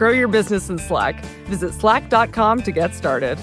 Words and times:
Grow 0.00 0.12
your 0.12 0.28
business 0.28 0.70
in 0.70 0.78
Slack. 0.78 1.22
Visit 1.44 1.74
slack.com 1.74 2.62
to 2.62 2.72
get 2.72 2.94
started. 2.94 3.38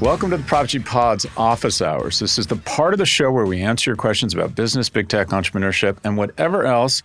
Welcome 0.00 0.30
to 0.30 0.36
the 0.36 0.44
Prof 0.46 0.68
G 0.68 0.78
Pod's 0.78 1.26
Office 1.36 1.82
Hours. 1.82 2.20
This 2.20 2.38
is 2.38 2.46
the 2.46 2.54
part 2.54 2.94
of 2.94 2.98
the 2.98 3.06
show 3.06 3.32
where 3.32 3.46
we 3.46 3.62
answer 3.62 3.90
your 3.90 3.96
questions 3.96 4.32
about 4.32 4.54
business, 4.54 4.88
big 4.88 5.08
tech, 5.08 5.30
entrepreneurship, 5.30 5.98
and 6.04 6.16
whatever 6.16 6.64
else 6.64 7.02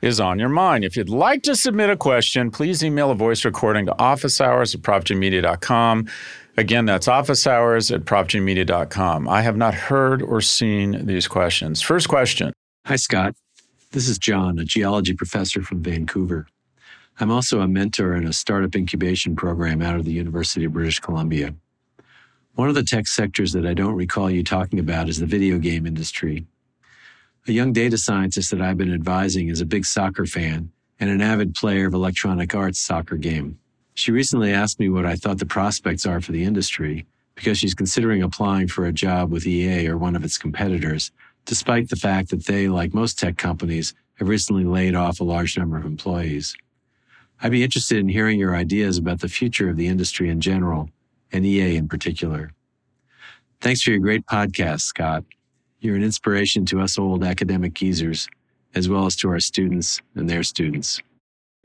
is 0.00 0.20
on 0.20 0.38
your 0.38 0.48
mind. 0.48 0.86
If 0.86 0.96
you'd 0.96 1.10
like 1.10 1.42
to 1.42 1.54
submit 1.54 1.90
a 1.90 1.96
question, 1.98 2.50
please 2.50 2.82
email 2.82 3.10
a 3.10 3.14
voice 3.14 3.44
recording 3.44 3.84
to 3.86 3.92
officehours 3.92 4.74
at 4.74 4.80
profgmedia.com. 4.80 6.06
Again, 6.58 6.86
that's 6.86 7.06
office 7.06 7.46
hours 7.46 7.90
at 7.90 8.06
profgmedia.com. 8.06 9.28
I 9.28 9.42
have 9.42 9.58
not 9.58 9.74
heard 9.74 10.22
or 10.22 10.40
seen 10.40 11.04
these 11.04 11.28
questions. 11.28 11.82
First 11.82 12.08
question. 12.08 12.54
Hi, 12.86 12.96
Scott. 12.96 13.34
This 13.92 14.08
is 14.08 14.18
John, 14.18 14.58
a 14.58 14.64
geology 14.64 15.12
professor 15.12 15.62
from 15.62 15.82
Vancouver. 15.82 16.46
I'm 17.20 17.30
also 17.30 17.60
a 17.60 17.68
mentor 17.68 18.14
in 18.14 18.26
a 18.26 18.32
startup 18.32 18.74
incubation 18.74 19.36
program 19.36 19.82
out 19.82 19.96
of 19.96 20.06
the 20.06 20.12
University 20.12 20.64
of 20.64 20.72
British 20.72 20.98
Columbia. 20.98 21.54
One 22.54 22.70
of 22.70 22.74
the 22.74 22.82
tech 22.82 23.06
sectors 23.06 23.52
that 23.52 23.66
I 23.66 23.74
don't 23.74 23.94
recall 23.94 24.30
you 24.30 24.42
talking 24.42 24.78
about 24.78 25.10
is 25.10 25.20
the 25.20 25.26
video 25.26 25.58
game 25.58 25.86
industry. 25.86 26.46
A 27.46 27.52
young 27.52 27.74
data 27.74 27.98
scientist 27.98 28.50
that 28.50 28.62
I've 28.62 28.78
been 28.78 28.94
advising 28.94 29.48
is 29.48 29.60
a 29.60 29.66
big 29.66 29.84
soccer 29.84 30.24
fan 30.24 30.72
and 30.98 31.10
an 31.10 31.20
avid 31.20 31.54
player 31.54 31.86
of 31.86 31.92
Electronic 31.92 32.54
Arts 32.54 32.78
soccer 32.78 33.16
game. 33.16 33.58
She 33.96 34.12
recently 34.12 34.52
asked 34.52 34.78
me 34.78 34.90
what 34.90 35.06
I 35.06 35.16
thought 35.16 35.38
the 35.38 35.46
prospects 35.46 36.04
are 36.04 36.20
for 36.20 36.30
the 36.30 36.44
industry 36.44 37.06
because 37.34 37.56
she's 37.56 37.74
considering 37.74 38.22
applying 38.22 38.68
for 38.68 38.84
a 38.84 38.92
job 38.92 39.32
with 39.32 39.46
EA 39.46 39.88
or 39.88 39.96
one 39.96 40.14
of 40.14 40.22
its 40.22 40.36
competitors, 40.36 41.10
despite 41.46 41.88
the 41.88 41.96
fact 41.96 42.28
that 42.28 42.44
they, 42.44 42.68
like 42.68 42.92
most 42.92 43.18
tech 43.18 43.38
companies, 43.38 43.94
have 44.18 44.28
recently 44.28 44.64
laid 44.64 44.94
off 44.94 45.20
a 45.20 45.24
large 45.24 45.56
number 45.56 45.78
of 45.78 45.86
employees. 45.86 46.54
I'd 47.40 47.52
be 47.52 47.64
interested 47.64 47.96
in 47.96 48.10
hearing 48.10 48.38
your 48.38 48.54
ideas 48.54 48.98
about 48.98 49.20
the 49.20 49.28
future 49.28 49.70
of 49.70 49.78
the 49.78 49.86
industry 49.86 50.28
in 50.28 50.42
general, 50.42 50.90
and 51.32 51.46
EA 51.46 51.76
in 51.76 51.88
particular. 51.88 52.52
Thanks 53.62 53.80
for 53.80 53.90
your 53.90 54.00
great 54.00 54.26
podcast, 54.26 54.82
Scott. 54.82 55.24
You're 55.80 55.96
an 55.96 56.04
inspiration 56.04 56.66
to 56.66 56.80
us 56.82 56.98
old 56.98 57.24
academic 57.24 57.72
geezers, 57.72 58.28
as 58.74 58.90
well 58.90 59.06
as 59.06 59.16
to 59.16 59.30
our 59.30 59.40
students 59.40 60.02
and 60.14 60.28
their 60.28 60.42
students. 60.42 61.00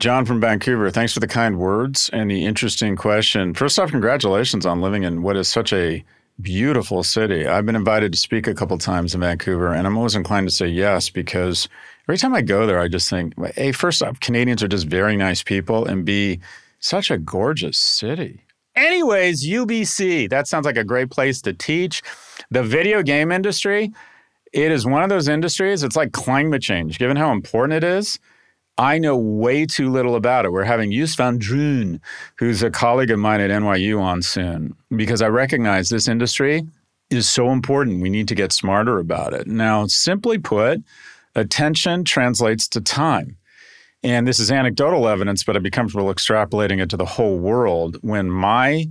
John 0.02 0.24
from 0.24 0.40
Vancouver, 0.40 0.90
thanks 0.90 1.12
for 1.12 1.20
the 1.20 1.28
kind 1.28 1.60
words 1.60 2.10
and 2.12 2.28
the 2.28 2.44
interesting 2.44 2.96
question. 2.96 3.54
First 3.54 3.78
off, 3.78 3.92
congratulations 3.92 4.66
on 4.66 4.80
living 4.80 5.04
in 5.04 5.22
what 5.22 5.36
is 5.36 5.46
such 5.46 5.72
a 5.72 6.04
beautiful 6.40 7.04
city. 7.04 7.46
I've 7.46 7.66
been 7.66 7.76
invited 7.76 8.10
to 8.12 8.18
speak 8.18 8.48
a 8.48 8.54
couple 8.54 8.76
times 8.78 9.14
in 9.14 9.20
Vancouver, 9.20 9.72
and 9.72 9.86
I'm 9.86 9.96
always 9.96 10.16
inclined 10.16 10.48
to 10.48 10.52
say 10.52 10.66
yes 10.66 11.08
because 11.08 11.68
every 12.08 12.18
time 12.18 12.34
I 12.34 12.42
go 12.42 12.66
there, 12.66 12.80
I 12.80 12.88
just 12.88 13.08
think, 13.08 13.34
A, 13.56 13.70
first 13.70 14.02
off, 14.02 14.18
Canadians 14.18 14.60
are 14.64 14.66
just 14.66 14.88
very 14.88 15.16
nice 15.16 15.40
people, 15.40 15.86
and 15.86 16.04
B, 16.04 16.40
such 16.80 17.12
a 17.12 17.16
gorgeous 17.16 17.78
city. 17.78 18.40
Anyways, 18.74 19.46
UBC, 19.46 20.28
that 20.30 20.48
sounds 20.48 20.66
like 20.66 20.76
a 20.76 20.82
great 20.82 21.12
place 21.12 21.40
to 21.42 21.52
teach. 21.52 22.02
The 22.50 22.64
video 22.64 23.04
game 23.04 23.30
industry, 23.30 23.92
it 24.52 24.72
is 24.72 24.84
one 24.84 25.04
of 25.04 25.10
those 25.10 25.28
industries, 25.28 25.84
it's 25.84 25.94
like 25.94 26.10
climate 26.10 26.60
change, 26.60 26.98
given 26.98 27.16
how 27.16 27.30
important 27.30 27.84
it 27.84 27.84
is 27.84 28.18
I 28.78 28.98
know 28.98 29.16
way 29.16 29.66
too 29.66 29.90
little 29.90 30.16
about 30.16 30.44
it. 30.44 30.52
We're 30.52 30.64
having 30.64 30.92
Joost 30.92 31.18
van 31.18 31.38
Dreunen, 31.38 32.00
who's 32.36 32.62
a 32.62 32.70
colleague 32.70 33.10
of 33.10 33.18
mine 33.18 33.40
at 33.40 33.50
NYU, 33.50 34.00
on 34.00 34.22
soon 34.22 34.74
because 34.96 35.20
I 35.20 35.28
recognize 35.28 35.88
this 35.88 36.08
industry 36.08 36.62
is 37.10 37.28
so 37.28 37.50
important. 37.50 38.00
We 38.00 38.10
need 38.10 38.28
to 38.28 38.34
get 38.34 38.52
smarter 38.52 38.98
about 38.98 39.34
it. 39.34 39.46
Now, 39.46 39.86
simply 39.86 40.38
put, 40.38 40.82
attention 41.34 42.04
translates 42.04 42.66
to 42.68 42.80
time. 42.80 43.36
And 44.02 44.26
this 44.26 44.40
is 44.40 44.50
anecdotal 44.50 45.06
evidence, 45.06 45.44
but 45.44 45.54
I'd 45.54 45.62
be 45.62 45.70
comfortable 45.70 46.12
extrapolating 46.12 46.82
it 46.82 46.90
to 46.90 46.96
the 46.96 47.04
whole 47.04 47.38
world. 47.38 47.98
When 48.00 48.30
my 48.30 48.88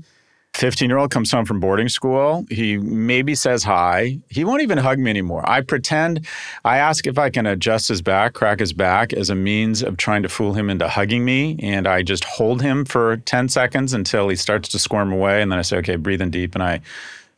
15 0.53 0.89
year 0.89 0.97
old 0.97 1.11
comes 1.11 1.31
home 1.31 1.45
from 1.45 1.59
boarding 1.59 1.87
school. 1.87 2.45
He 2.49 2.77
maybe 2.77 3.35
says 3.35 3.63
hi. 3.63 4.19
He 4.29 4.43
won't 4.43 4.61
even 4.61 4.77
hug 4.77 4.99
me 4.99 5.09
anymore. 5.09 5.49
I 5.49 5.61
pretend, 5.61 6.27
I 6.65 6.77
ask 6.77 7.07
if 7.07 7.17
I 7.17 7.29
can 7.29 7.45
adjust 7.45 7.87
his 7.87 8.01
back, 8.01 8.33
crack 8.33 8.59
his 8.59 8.73
back 8.73 9.13
as 9.13 9.29
a 9.29 9.35
means 9.35 9.81
of 9.81 9.97
trying 9.97 10.23
to 10.23 10.29
fool 10.29 10.53
him 10.53 10.69
into 10.69 10.87
hugging 10.87 11.23
me. 11.23 11.57
And 11.61 11.87
I 11.87 12.03
just 12.03 12.25
hold 12.25 12.61
him 12.61 12.85
for 12.85 13.17
10 13.17 13.49
seconds 13.49 13.93
until 13.93 14.27
he 14.29 14.35
starts 14.35 14.69
to 14.69 14.79
squirm 14.79 15.11
away. 15.11 15.41
And 15.41 15.51
then 15.51 15.57
I 15.57 15.63
say, 15.63 15.77
okay, 15.77 15.95
breathe 15.95 16.21
in 16.21 16.31
deep. 16.31 16.53
And 16.53 16.63
I 16.63 16.81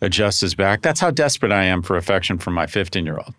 adjust 0.02 0.42
his 0.42 0.56
back. 0.56 0.82
That's 0.82 1.00
how 1.00 1.12
desperate 1.12 1.52
I 1.52 1.64
am 1.64 1.82
for 1.82 1.96
affection 1.96 2.40
from 2.40 2.56
my 2.56 2.66
15 2.68 3.06
year 3.06 3.18
old. 3.18 3.34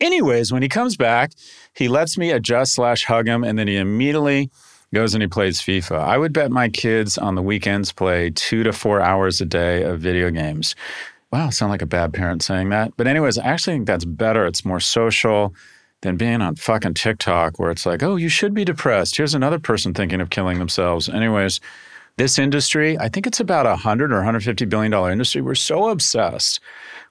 Anyways, 0.00 0.52
when 0.52 0.62
he 0.62 0.68
comes 0.68 0.96
back, 0.96 1.32
he 1.74 1.88
lets 1.88 2.16
me 2.16 2.30
adjust 2.30 2.74
slash 2.74 3.04
hug 3.04 3.26
him. 3.26 3.42
And 3.42 3.58
then 3.58 3.66
he 3.66 3.76
immediately 3.76 4.50
goes 4.94 5.14
and 5.14 5.22
he 5.22 5.26
plays 5.26 5.60
FIFA. 5.60 5.98
I 5.98 6.18
would 6.18 6.32
bet 6.32 6.50
my 6.50 6.68
kids 6.68 7.18
on 7.18 7.34
the 7.34 7.42
weekends 7.42 7.92
play 7.92 8.30
two 8.30 8.62
to 8.62 8.72
four 8.72 9.00
hours 9.00 9.40
a 9.40 9.44
day 9.44 9.82
of 9.82 10.00
video 10.00 10.30
games. 10.30 10.74
Wow, 11.32 11.50
sound 11.50 11.70
like 11.70 11.82
a 11.82 11.86
bad 11.86 12.14
parent 12.14 12.42
saying 12.42 12.70
that. 12.70 12.96
But, 12.96 13.06
anyways, 13.06 13.36
I 13.36 13.44
actually 13.44 13.76
think 13.76 13.86
that's 13.86 14.04
better. 14.04 14.46
It's 14.46 14.64
more 14.64 14.80
social 14.80 15.54
than 16.02 16.16
being 16.16 16.40
on 16.40 16.54
fucking 16.56 16.94
TikTok 16.94 17.58
where 17.58 17.70
it's 17.70 17.84
like, 17.84 18.02
oh, 18.02 18.16
you 18.16 18.28
should 18.28 18.54
be 18.54 18.64
depressed. 18.64 19.16
Here's 19.16 19.34
another 19.34 19.58
person 19.58 19.92
thinking 19.92 20.20
of 20.20 20.30
killing 20.30 20.58
themselves. 20.58 21.08
Anyways, 21.08 21.60
this 22.16 22.38
industry, 22.38 22.96
I 22.98 23.08
think 23.08 23.26
it's 23.26 23.40
about 23.40 23.66
a 23.66 23.70
100 23.70 24.12
or 24.12 24.16
150 24.16 24.64
billion 24.66 24.92
dollar 24.92 25.10
industry. 25.10 25.42
We're 25.42 25.54
so 25.54 25.88
obsessed. 25.88 26.60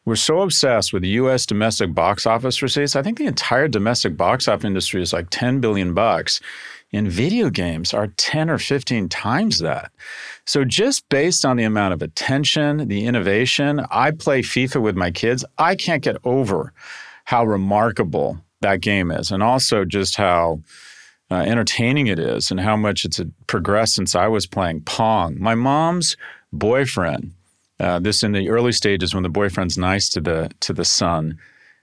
We're 0.06 0.16
so 0.16 0.42
obsessed 0.42 0.94
with 0.94 1.04
US 1.04 1.46
domestic 1.46 1.94
box 1.94 2.26
office 2.26 2.62
receipts. 2.62 2.96
I 2.96 3.02
think 3.02 3.18
the 3.18 3.26
entire 3.26 3.68
domestic 3.68 4.16
box 4.16 4.48
office 4.48 4.66
industry 4.66 5.02
is 5.02 5.14
like 5.14 5.28
10 5.30 5.60
billion 5.60 5.94
bucks 5.94 6.40
in 6.96 7.10
video 7.10 7.50
games 7.50 7.94
are 7.94 8.08
10 8.08 8.50
or 8.50 8.58
15 8.58 9.10
times 9.10 9.60
that. 9.60 9.92
So, 10.46 10.64
just 10.64 11.08
based 11.10 11.44
on 11.44 11.58
the 11.58 11.64
amount 11.64 11.94
of 11.94 12.02
attention, 12.02 12.88
the 12.88 13.06
innovation, 13.06 13.86
I 13.92 14.12
play 14.12 14.42
FIFA 14.42 14.82
with 14.82 14.96
my 14.96 15.12
kids. 15.12 15.44
I 15.58 15.76
can't 15.76 16.04
get 16.04 16.18
over 16.24 16.72
how 17.26 17.46
remarkable 17.46 18.40
that 18.62 18.82
game 18.82 19.12
is, 19.12 19.32
and 19.32 19.44
also 19.44 19.84
just 19.84 20.16
how 20.16 20.62
uh, 21.30 21.36
entertaining 21.36 22.08
it 22.08 22.20
is, 22.20 22.50
and 22.50 22.60
how 22.60 22.78
much 22.78 23.04
it's 23.04 23.20
progressed 23.48 23.96
since 23.96 24.16
I 24.16 24.28
was 24.28 24.48
playing 24.48 24.82
Pong. 24.82 25.38
My 25.40 25.56
mom's 25.56 26.16
boyfriend, 26.54 27.34
uh, 27.80 28.00
this 28.00 28.24
in 28.24 28.32
the 28.32 28.50
early 28.50 28.72
stages 28.72 29.14
when 29.14 29.24
the 29.24 29.30
boyfriend's 29.30 29.78
nice 29.78 30.08
to 30.10 30.22
the 30.22 30.50
to 30.62 30.72
the 30.72 30.86
son, 30.86 31.40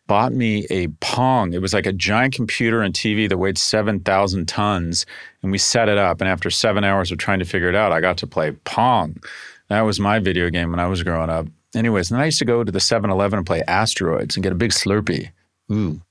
bought 0.06 0.32
me 0.32 0.66
a 0.70 0.88
Pong. 1.00 1.54
It 1.54 1.62
was 1.62 1.72
like 1.72 1.86
a 1.86 1.92
giant 1.92 2.34
computer 2.34 2.82
and 2.82 2.94
TV 2.94 3.28
that 3.28 3.38
weighed 3.38 3.58
7,000 3.58 4.46
tons. 4.46 5.06
And 5.42 5.52
we 5.52 5.58
set 5.58 5.88
it 5.88 5.98
up. 5.98 6.20
And 6.20 6.28
after 6.28 6.50
seven 6.50 6.84
hours 6.84 7.10
of 7.12 7.18
trying 7.18 7.38
to 7.38 7.44
figure 7.44 7.68
it 7.68 7.74
out, 7.76 7.92
I 7.92 8.00
got 8.00 8.18
to 8.18 8.26
play 8.26 8.52
Pong. 8.64 9.16
That 9.68 9.82
was 9.82 9.98
my 10.00 10.18
video 10.18 10.50
game 10.50 10.70
when 10.70 10.80
I 10.80 10.86
was 10.86 11.02
growing 11.02 11.30
up. 11.30 11.46
Anyways, 11.74 12.10
then 12.10 12.20
I 12.20 12.26
used 12.26 12.38
to 12.40 12.44
go 12.44 12.62
to 12.62 12.70
the 12.72 12.80
7 12.80 13.08
Eleven 13.10 13.38
and 13.38 13.46
play 13.46 13.62
Asteroids 13.66 14.36
and 14.36 14.42
get 14.42 14.52
a 14.52 14.56
big 14.56 14.72
Slurpee. 14.72 15.30
Ooh, 15.72 16.02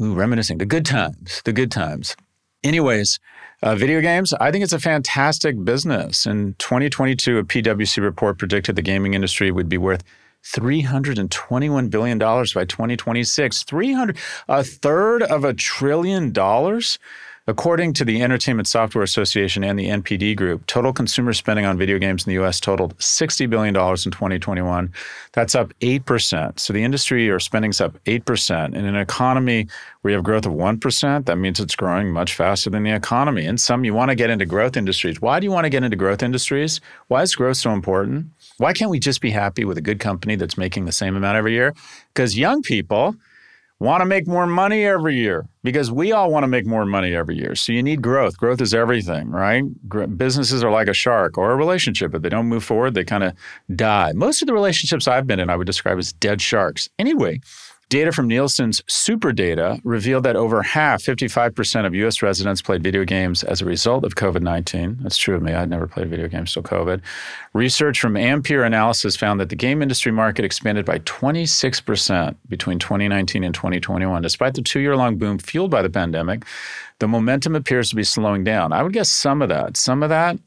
ooh, 0.00 0.14
reminiscing. 0.14 0.58
The 0.58 0.66
good 0.66 0.86
times, 0.86 1.42
the 1.44 1.52
good 1.52 1.70
times. 1.72 2.16
Anyways, 2.62 3.18
Uh, 3.62 3.74
video 3.74 4.02
games, 4.02 4.34
I 4.34 4.50
think 4.50 4.62
it's 4.62 4.74
a 4.74 4.78
fantastic 4.78 5.64
business. 5.64 6.26
In 6.26 6.54
2022, 6.58 7.38
a 7.38 7.44
PwC 7.44 8.02
report 8.02 8.36
predicted 8.36 8.76
the 8.76 8.82
gaming 8.82 9.14
industry 9.14 9.50
would 9.50 9.70
be 9.70 9.78
worth 9.78 10.04
$321 10.44 11.90
billion 11.90 12.18
by 12.18 12.64
2026. 12.64 13.62
300, 13.62 14.16
a 14.48 14.62
third 14.62 15.22
of 15.22 15.44
a 15.44 15.54
trillion 15.54 16.32
dollars? 16.32 16.98
According 17.46 17.92
to 17.94 18.06
the 18.06 18.22
Entertainment 18.22 18.66
Software 18.66 19.04
Association 19.04 19.64
and 19.64 19.78
the 19.78 19.88
NPD 19.88 20.34
Group, 20.34 20.66
total 20.66 20.94
consumer 20.94 21.34
spending 21.34 21.66
on 21.66 21.76
video 21.76 21.98
games 21.98 22.26
in 22.26 22.30
the 22.30 22.42
US 22.42 22.58
totaled 22.58 22.96
$60 22.96 23.50
billion 23.50 23.76
in 23.76 24.10
2021. 24.10 24.90
That's 25.32 25.54
up 25.54 25.74
8%. 25.80 26.58
So 26.58 26.72
the 26.72 26.82
industry 26.82 27.28
or 27.28 27.38
spending's 27.38 27.82
up 27.82 28.02
8%. 28.04 28.74
In 28.74 28.86
an 28.86 28.96
economy 28.96 29.68
where 30.00 30.12
you 30.12 30.16
have 30.16 30.24
growth 30.24 30.46
of 30.46 30.52
1%, 30.52 31.26
that 31.26 31.36
means 31.36 31.60
it's 31.60 31.76
growing 31.76 32.10
much 32.10 32.34
faster 32.34 32.70
than 32.70 32.82
the 32.82 32.92
economy. 32.94 33.44
In 33.44 33.58
some, 33.58 33.84
you 33.84 33.92
want 33.92 34.08
to 34.08 34.14
get 34.14 34.30
into 34.30 34.46
growth 34.46 34.74
industries. 34.74 35.20
Why 35.20 35.38
do 35.38 35.44
you 35.44 35.52
want 35.52 35.66
to 35.66 35.70
get 35.70 35.84
into 35.84 35.98
growth 35.98 36.22
industries? 36.22 36.80
Why 37.08 37.20
is 37.20 37.34
growth 37.34 37.58
so 37.58 37.72
important? 37.72 38.30
Why 38.58 38.72
can't 38.72 38.90
we 38.90 38.98
just 38.98 39.20
be 39.20 39.30
happy 39.30 39.64
with 39.64 39.78
a 39.78 39.82
good 39.82 40.00
company 40.00 40.36
that's 40.36 40.56
making 40.56 40.84
the 40.84 40.92
same 40.92 41.16
amount 41.16 41.36
every 41.36 41.52
year? 41.52 41.74
Because 42.12 42.38
young 42.38 42.62
people, 42.62 43.16
want 43.80 44.00
to 44.00 44.06
make 44.06 44.26
more 44.26 44.46
money 44.46 44.84
every 44.84 45.16
year 45.16 45.46
because 45.62 45.90
we 45.90 46.12
all 46.12 46.30
want 46.30 46.44
to 46.44 46.48
make 46.48 46.66
more 46.66 46.86
money 46.86 47.14
every 47.14 47.36
year. 47.36 47.54
So 47.54 47.72
you 47.72 47.82
need 47.82 48.02
growth. 48.02 48.36
Growth 48.38 48.60
is 48.60 48.72
everything, 48.72 49.30
right? 49.30 49.64
Businesses 50.16 50.62
are 50.62 50.70
like 50.70 50.88
a 50.88 50.94
shark 50.94 51.36
or 51.36 51.52
a 51.52 51.56
relationship. 51.56 52.14
If 52.14 52.22
they 52.22 52.28
don't 52.28 52.46
move 52.46 52.64
forward, 52.64 52.94
they 52.94 53.04
kind 53.04 53.24
of 53.24 53.34
die. 53.74 54.12
Most 54.12 54.42
of 54.42 54.46
the 54.46 54.54
relationships 54.54 55.08
I've 55.08 55.26
been 55.26 55.40
in, 55.40 55.50
I 55.50 55.56
would 55.56 55.66
describe 55.66 55.98
as 55.98 56.12
dead 56.12 56.40
sharks. 56.40 56.88
Anyway, 56.98 57.40
Data 57.88 58.12
from 58.12 58.28
Nielsen's 58.28 58.82
Super 58.86 59.32
Data 59.32 59.80
revealed 59.84 60.24
that 60.24 60.36
over 60.36 60.62
half, 60.62 61.02
55% 61.02 61.86
of 61.86 61.94
US 61.94 62.22
residents 62.22 62.62
played 62.62 62.82
video 62.82 63.04
games 63.04 63.44
as 63.44 63.60
a 63.60 63.64
result 63.64 64.04
of 64.04 64.14
COVID 64.14 64.42
19. 64.42 64.98
That's 65.02 65.16
true 65.16 65.36
of 65.36 65.42
me. 65.42 65.52
I'd 65.52 65.68
never 65.68 65.86
played 65.86 66.08
video 66.08 66.28
games 66.28 66.52
till 66.52 66.62
COVID. 66.62 67.00
Research 67.52 68.00
from 68.00 68.16
Ampere 68.16 68.64
Analysis 68.64 69.16
found 69.16 69.40
that 69.40 69.48
the 69.48 69.56
game 69.56 69.82
industry 69.82 70.12
market 70.12 70.44
expanded 70.44 70.84
by 70.84 70.98
26% 71.00 72.36
between 72.48 72.78
2019 72.78 73.44
and 73.44 73.54
2021. 73.54 74.22
Despite 74.22 74.54
the 74.54 74.62
two 74.62 74.80
year 74.80 74.96
long 74.96 75.16
boom 75.16 75.38
fueled 75.38 75.70
by 75.70 75.82
the 75.82 75.90
pandemic, 75.90 76.44
the 76.98 77.08
momentum 77.08 77.54
appears 77.54 77.90
to 77.90 77.96
be 77.96 78.04
slowing 78.04 78.44
down. 78.44 78.72
I 78.72 78.82
would 78.82 78.92
guess 78.92 79.10
some 79.10 79.42
of 79.42 79.48
that. 79.50 79.76
Some 79.76 80.02
of 80.02 80.08
that 80.08 80.38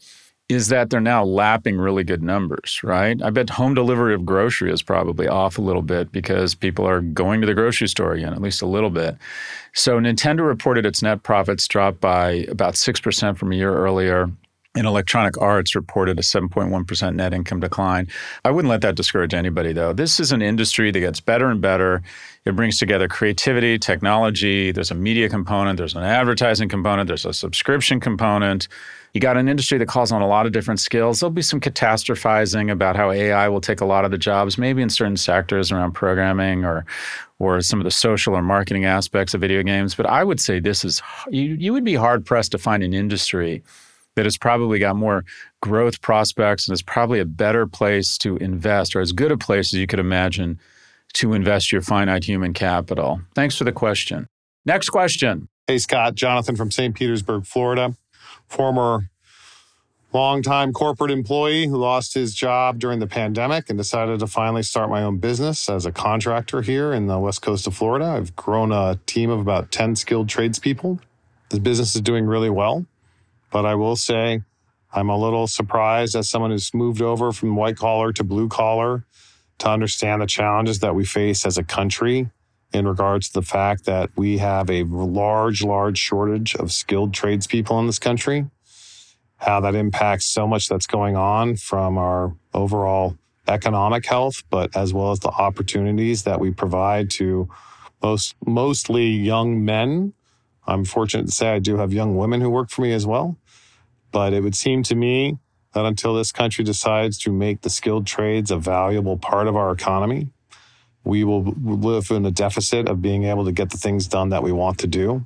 is 0.50 0.70
that 0.70 0.90
they're 0.90 1.02
now 1.02 1.26
lapping 1.26 1.78
really 1.78 2.06
good 2.06 2.24
numbers, 2.24 2.80
right? 2.82 3.22
I 3.22 3.30
bet 3.32 3.50
home 3.50 3.74
delivery 3.74 4.14
of 4.14 4.26
grocery 4.26 4.72
is 4.72 4.82
probably 4.82 5.28
off 5.28 5.58
a 5.58 5.62
little 5.62 5.82
bit 5.82 6.12
because 6.12 6.56
people 6.56 6.88
are 6.88 7.02
going 7.02 7.42
to 7.42 7.48
the 7.48 7.54
grocery 7.54 7.90
store 7.90 8.14
again, 8.14 8.32
at 8.34 8.42
least 8.42 8.62
a 8.62 8.68
little 8.68 8.90
bit. 8.90 9.18
So 9.74 10.00
Nintendo 10.00 10.48
reported 10.48 10.86
its 10.86 11.02
net 11.04 11.24
profits 11.24 11.68
dropped 11.68 12.00
by 12.00 12.46
about 12.50 12.76
6% 12.76 13.38
from 13.38 13.52
a 13.52 13.56
year 13.56 13.76
earlier. 13.76 14.32
And 14.76 14.86
Electronic 14.86 15.42
Arts 15.42 15.74
reported 15.76 16.20
a 16.20 16.22
7.1% 16.22 17.16
net 17.16 17.34
income 17.34 17.60
decline. 17.60 18.08
I 18.46 18.52
wouldn't 18.52 18.70
let 18.70 18.82
that 18.82 18.96
discourage 18.96 19.34
anybody, 19.34 19.74
though. 19.74 19.92
This 19.92 20.20
is 20.20 20.32
an 20.32 20.44
industry 20.44 20.92
that 20.92 21.00
gets 21.00 21.20
better 21.20 21.50
and 21.50 21.60
better. 21.60 22.04
It 22.46 22.56
brings 22.56 22.78
together 22.78 23.08
creativity, 23.08 23.80
technology. 23.80 24.72
There's 24.72 24.92
a 24.92 24.96
media 24.96 25.30
component, 25.30 25.78
there's 25.78 25.96
an 25.96 26.04
advertising 26.04 26.70
component, 26.70 27.08
there's 27.08 27.26
a 27.26 27.34
subscription 27.34 28.00
component. 28.00 28.68
You 29.18 29.22
got 29.22 29.36
an 29.36 29.50
industry 29.50 29.80
that 29.80 29.88
calls 29.88 30.12
on 30.12 30.22
a 30.22 30.28
lot 30.28 30.46
of 30.46 30.52
different 30.52 30.80
skills. 30.80 31.20
There'll 31.20 31.32
be 31.32 31.42
some 31.42 31.60
catastrophizing 31.60 32.72
about 32.72 32.96
how 32.96 33.10
AI 33.10 33.50
will 33.50 33.62
take 33.62 33.82
a 33.82 33.86
lot 33.86 34.06
of 34.06 34.12
the 34.12 34.18
jobs, 34.20 34.60
maybe 34.60 34.84
in 34.84 34.92
certain 34.92 35.18
sectors 35.18 35.72
around 35.72 35.94
programming 35.94 36.64
or 36.64 36.86
or 37.40 37.60
some 37.62 37.80
of 37.80 37.84
the 37.84 37.90
social 37.90 38.36
or 38.36 38.44
marketing 38.44 38.86
aspects 38.86 39.34
of 39.34 39.42
video 39.42 39.64
games. 39.64 39.96
But 39.96 40.06
I 40.06 40.24
would 40.24 40.40
say 40.40 40.60
this 40.60 40.86
is 40.86 41.02
you, 41.32 41.56
you 41.56 41.74
would 41.74 41.84
be 41.84 41.96
hard 41.96 42.28
pressed 42.28 42.52
to 42.52 42.60
find 42.60 42.84
an 42.84 42.94
industry 42.94 43.64
that 44.14 44.28
has 44.28 44.38
probably 44.38 44.78
got 44.78 44.96
more 44.96 45.26
growth 45.64 46.00
prospects 46.04 46.68
and 46.68 46.76
is 46.76 46.84
probably 46.84 47.20
a 47.20 47.26
better 47.26 47.66
place 47.66 48.20
to 48.20 48.38
invest 48.38 48.96
or 48.96 49.02
as 49.02 49.14
good 49.14 49.32
a 49.32 49.38
place 49.38 49.74
as 49.74 49.80
you 49.80 49.88
could 49.88 49.98
imagine 49.98 50.60
to 51.14 51.34
invest 51.34 51.72
your 51.72 51.82
finite 51.82 52.24
human 52.24 52.54
capital. 52.54 53.20
Thanks 53.34 53.58
for 53.58 53.64
the 53.64 53.72
question. 53.72 54.28
Next 54.64 54.90
question. 54.90 55.48
Hey, 55.66 55.80
Scott. 55.80 56.14
Jonathan 56.14 56.56
from 56.56 56.70
St. 56.70 56.94
Petersburg, 56.94 57.48
Florida 57.48 57.96
former 58.48 59.10
longtime 60.14 60.74
corporate 60.74 61.12
employee 61.12 61.68
who 61.68 61.78
lost 61.78 62.14
his 62.14 62.34
job 62.34 62.80
during 62.80 63.00
the 63.00 63.08
pandemic 63.08 63.70
and 63.70 63.78
decided 63.78 64.20
to 64.20 64.28
finally 64.28 64.64
start 64.64 64.90
my 64.90 65.04
own 65.04 65.18
business 65.18 65.70
as 65.70 65.86
a 65.86 65.92
contractor 65.92 66.62
here 66.62 66.94
in 66.94 67.08
the 67.08 67.20
west 67.20 67.42
coast 67.42 67.68
of 67.68 67.76
Florida. 67.76 68.06
I've 68.06 68.36
grown 68.36 68.72
a 68.72 69.00
team 69.06 69.30
of 69.30 69.40
about 69.40 69.72
10 69.72 69.96
skilled 69.96 70.30
tradespeople. 70.30 71.00
The 71.50 71.60
business 71.60 71.96
is 71.96 72.02
doing 72.02 72.26
really 72.26 72.50
well, 72.50 72.86
but 73.52 73.66
I 73.66 73.76
will 73.76 73.96
say 73.96 74.42
I'm 74.94 75.10
a 75.10 75.18
little 75.18 75.48
surprised 75.48 76.16
as 76.16 76.30
someone 76.30 76.52
who's 76.52 76.74
moved 76.74 77.02
over 77.02 77.32
from 77.32 77.56
white 77.56 77.78
collar 77.78 78.12
to 78.14 78.24
blue 78.24 78.48
collar 78.48 79.06
to 79.60 79.70
understand 79.70 80.22
the 80.22 80.28
challenges 80.28 80.80
that 80.80 80.96
we 80.96 81.06
face 81.06 81.46
as 81.46 81.58
a 81.58 81.64
country 81.64 82.30
in 82.74 82.88
regards 82.88 83.28
to 83.30 83.34
the 83.34 83.46
fact 83.46 83.86
that 83.86 84.10
we 84.16 84.40
have 84.40 84.70
a 84.70 84.84
large, 84.84 85.64
large 85.64 85.98
shortage 85.98 86.56
of 86.56 86.72
skilled 86.72 87.14
tradespeople 87.14 87.80
in 87.80 87.88
this 87.88 88.00
country, 88.00 88.46
how 89.38 89.60
that 89.62 89.76
impacts 89.76 90.26
so 90.26 90.48
much 90.48 90.68
that's 90.68 90.88
going 90.88 91.16
on 91.16 91.56
from 91.56 91.98
our 91.98 92.36
overall 92.54 93.18
economic 93.48 94.06
health, 94.06 94.44
but 94.50 94.76
as 94.76 94.94
well 94.94 95.12
as 95.12 95.20
the 95.20 95.30
opportunities 95.30 96.24
that 96.24 96.40
we 96.40 96.52
provide 96.52 97.10
to 97.10 97.48
most, 98.04 98.36
mostly 98.46 99.08
young 99.08 99.64
men. 99.64 100.14
I'm 100.66 100.84
fortunate 100.84 101.28
to 101.28 101.32
say 101.32 101.50
I 101.50 101.60
do 101.60 101.78
have 101.78 101.94
young 101.94 102.18
women 102.18 102.42
who 102.42 102.50
work 102.50 102.70
for 102.70 102.82
me 102.82 102.92
as 102.92 103.06
well. 103.06 103.38
But 104.12 104.34
it 104.34 104.42
would 104.42 104.56
seem 104.56 104.84
to 104.84 104.96
me 104.96 105.38
that 105.74 105.86
until 105.86 106.16
this 106.16 106.32
country 106.32 106.64
decides 106.64 107.18
to 107.20 107.32
make 107.32 107.62
the 107.62 107.70
skilled 107.70 108.08
trades 108.08 108.52
a 108.52 108.58
valuable 108.58 109.18
part 109.18 109.48
of 109.48 109.56
our 109.56 109.72
economy, 109.72 110.30
we 111.08 111.24
will 111.24 111.44
live 111.44 112.12
in 112.12 112.26
a 112.26 112.32
deficit 112.32 112.88
of 112.90 113.02
being 113.02 113.24
able 113.24 113.46
to 113.46 113.52
get 113.52 113.70
the 113.70 113.78
things 113.78 114.08
done 114.08 114.30
that 114.30 114.44
we 114.44 114.52
want 114.52 114.78
to 114.80 114.88
do. 114.88 115.26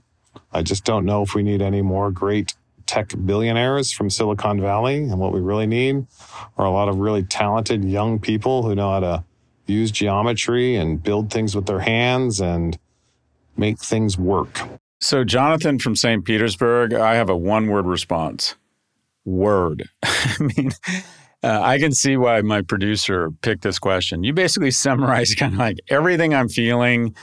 I 0.51 0.62
just 0.62 0.86
don't 0.86 1.06
know 1.06 1.24
if 1.24 1.33
we 1.33 1.44
need 1.44 1.62
any 1.62 1.81
more 1.81 2.12
great 2.12 2.54
tech 2.86 3.13
billionaires 3.25 3.92
from 3.92 4.10
Silicon 4.10 4.62
Valley. 4.62 4.98
And 4.98 5.19
what 5.19 5.33
we 5.33 5.39
really 5.39 5.66
need 5.66 6.06
are 6.57 6.66
a 6.66 6.72
lot 6.72 6.88
of 6.88 6.98
really 6.98 7.24
talented 7.24 7.83
young 7.83 8.19
people 8.19 8.63
who 8.63 8.75
know 8.75 8.92
how 8.92 9.00
to 9.00 9.24
use 9.66 9.92
geometry 9.92 10.75
and 10.75 11.01
build 11.01 11.31
things 11.31 11.56
with 11.56 11.66
their 11.66 11.80
hands 11.80 12.39
and 12.39 12.78
make 13.57 13.80
things 13.80 14.18
work. 14.18 14.62
So, 15.00 15.24
Jonathan 15.24 15.80
from 15.80 15.95
St. 15.95 16.24
Petersburg, 16.24 16.94
I 16.94 17.16
have 17.16 17.30
a 17.30 17.36
one 17.36 17.68
word 17.68 17.86
response 17.88 18.56
word. 19.25 19.89
I 20.04 20.36
mean, 20.39 20.72
uh, 21.44 21.62
I 21.62 21.80
can 21.80 21.92
see 21.92 22.18
why 22.18 22.42
my 22.42 22.62
producer 22.62 23.31
picked 23.42 23.64
this 23.64 23.80
question. 23.80 24.24
You 24.24 24.33
basically 24.33 24.71
summarize 24.86 25.33
kind 25.36 25.54
of 25.54 25.60
like 25.60 25.80
everything 25.90 26.33
I'm 26.33 26.50
feeling 26.50 27.16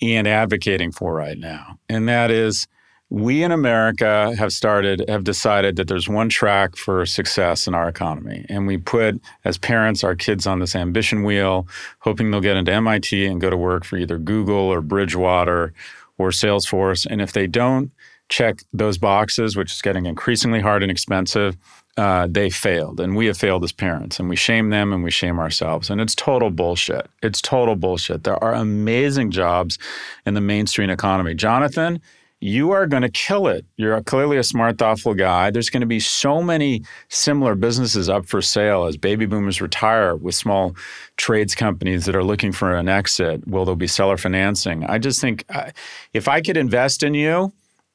and 0.00 0.26
advocating 0.26 0.92
for 0.92 1.14
right 1.14 1.38
now. 1.38 1.78
And 1.88 2.08
that 2.08 2.30
is 2.30 2.66
we 3.08 3.42
in 3.42 3.52
America 3.52 4.34
have 4.38 4.52
started, 4.54 5.04
have 5.06 5.22
decided 5.22 5.76
that 5.76 5.86
there's 5.86 6.08
one 6.08 6.30
track 6.30 6.76
for 6.76 7.04
success 7.04 7.66
in 7.66 7.74
our 7.74 7.86
economy. 7.86 8.46
And 8.48 8.66
we 8.66 8.78
put, 8.78 9.20
as 9.44 9.58
parents, 9.58 10.02
our 10.02 10.16
kids 10.16 10.46
on 10.46 10.60
this 10.60 10.74
ambition 10.74 11.22
wheel, 11.22 11.68
hoping 11.98 12.30
they'll 12.30 12.40
get 12.40 12.56
into 12.56 12.72
MIT 12.72 13.26
and 13.26 13.38
go 13.38 13.50
to 13.50 13.56
work 13.56 13.84
for 13.84 13.98
either 13.98 14.16
Google 14.16 14.54
or 14.54 14.80
Bridgewater 14.80 15.74
or 16.16 16.30
Salesforce. 16.30 17.06
And 17.08 17.20
if 17.20 17.32
they 17.34 17.46
don't 17.46 17.92
check 18.30 18.60
those 18.72 18.96
boxes, 18.96 19.56
which 19.56 19.72
is 19.72 19.82
getting 19.82 20.06
increasingly 20.06 20.60
hard 20.60 20.82
and 20.82 20.90
expensive, 20.90 21.58
uh, 21.96 22.26
they 22.30 22.48
failed 22.48 23.00
and 23.00 23.16
we 23.16 23.26
have 23.26 23.36
failed 23.36 23.64
as 23.64 23.72
parents 23.72 24.18
and 24.18 24.28
we 24.28 24.36
shame 24.36 24.70
them 24.70 24.92
and 24.92 25.04
we 25.04 25.10
shame 25.10 25.38
ourselves 25.38 25.90
and 25.90 26.00
it's 26.00 26.14
total 26.14 26.50
bullshit. 26.50 27.08
It's 27.22 27.40
total 27.40 27.76
bullshit. 27.76 28.24
There 28.24 28.42
are 28.42 28.54
amazing 28.54 29.30
jobs 29.30 29.78
in 30.24 30.34
the 30.34 30.40
mainstream 30.40 30.90
economy. 30.90 31.34
Jonathan 31.34 32.00
you 32.42 32.72
are 32.72 32.88
going 32.88 33.04
to 33.04 33.08
kill 33.08 33.46
it. 33.46 33.64
You're 33.76 34.02
clearly 34.02 34.36
a 34.36 34.42
smart 34.42 34.76
thoughtful 34.76 35.14
guy. 35.14 35.52
There's 35.52 35.70
going 35.70 35.82
to 35.82 35.86
be 35.86 36.00
so 36.00 36.42
many 36.42 36.82
similar 37.08 37.54
businesses 37.54 38.08
up 38.08 38.26
for 38.26 38.42
sale 38.42 38.84
as 38.86 38.96
baby 38.96 39.26
boomers 39.26 39.62
retire 39.62 40.16
with 40.16 40.34
small 40.34 40.74
trades 41.16 41.54
companies 41.54 42.04
that 42.04 42.16
are 42.16 42.24
looking 42.24 42.50
for 42.50 42.74
an 42.74 42.88
exit. 42.88 43.46
Will 43.46 43.64
there 43.64 43.76
be 43.76 43.86
seller 43.86 44.16
financing? 44.16 44.84
I 44.86 44.98
just 44.98 45.20
think 45.20 45.44
uh, 45.50 45.70
if 46.14 46.26
i 46.26 46.40
could 46.40 46.56
invest 46.56 47.04
in 47.04 47.14
you 47.14 47.52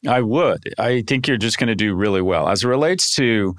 I 0.07 0.21
would. 0.21 0.75
I 0.77 1.01
think 1.01 1.27
you're 1.27 1.37
just 1.37 1.57
going 1.57 1.69
to 1.69 1.75
do 1.75 1.95
really 1.95 2.21
well. 2.21 2.47
As 2.49 2.63
it 2.63 2.67
relates 2.67 3.15
to 3.15 3.55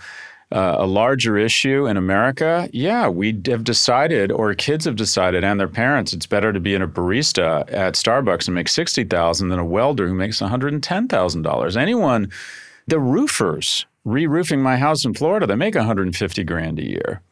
uh, 0.50 0.76
a 0.78 0.86
larger 0.86 1.36
issue 1.36 1.86
in 1.86 1.96
America, 1.96 2.68
yeah, 2.72 3.08
we 3.08 3.38
have 3.46 3.64
decided, 3.64 4.32
or 4.32 4.54
kids 4.54 4.86
have 4.86 4.96
decided, 4.96 5.44
and 5.44 5.60
their 5.60 5.68
parents, 5.68 6.12
it's 6.12 6.26
better 6.26 6.52
to 6.52 6.60
be 6.60 6.74
in 6.74 6.82
a 6.82 6.88
barista 6.88 7.70
at 7.72 7.94
Starbucks 7.94 8.46
and 8.46 8.54
make 8.54 8.68
sixty 8.68 9.04
thousand 9.04 9.48
than 9.48 9.58
a 9.58 9.64
welder 9.64 10.08
who 10.08 10.14
makes 10.14 10.40
one 10.40 10.50
hundred 10.50 10.72
and 10.72 10.82
ten 10.82 11.06
thousand 11.06 11.42
dollars. 11.42 11.76
Anyone, 11.76 12.30
the 12.86 12.98
roofers 12.98 13.84
re-roofing 14.04 14.62
my 14.62 14.78
house 14.78 15.04
in 15.04 15.12
Florida, 15.12 15.46
they 15.46 15.54
make 15.54 15.74
one 15.74 15.84
hundred 15.84 16.06
and 16.06 16.16
fifty 16.16 16.44
grand 16.44 16.78
a 16.78 16.88
year 16.88 17.22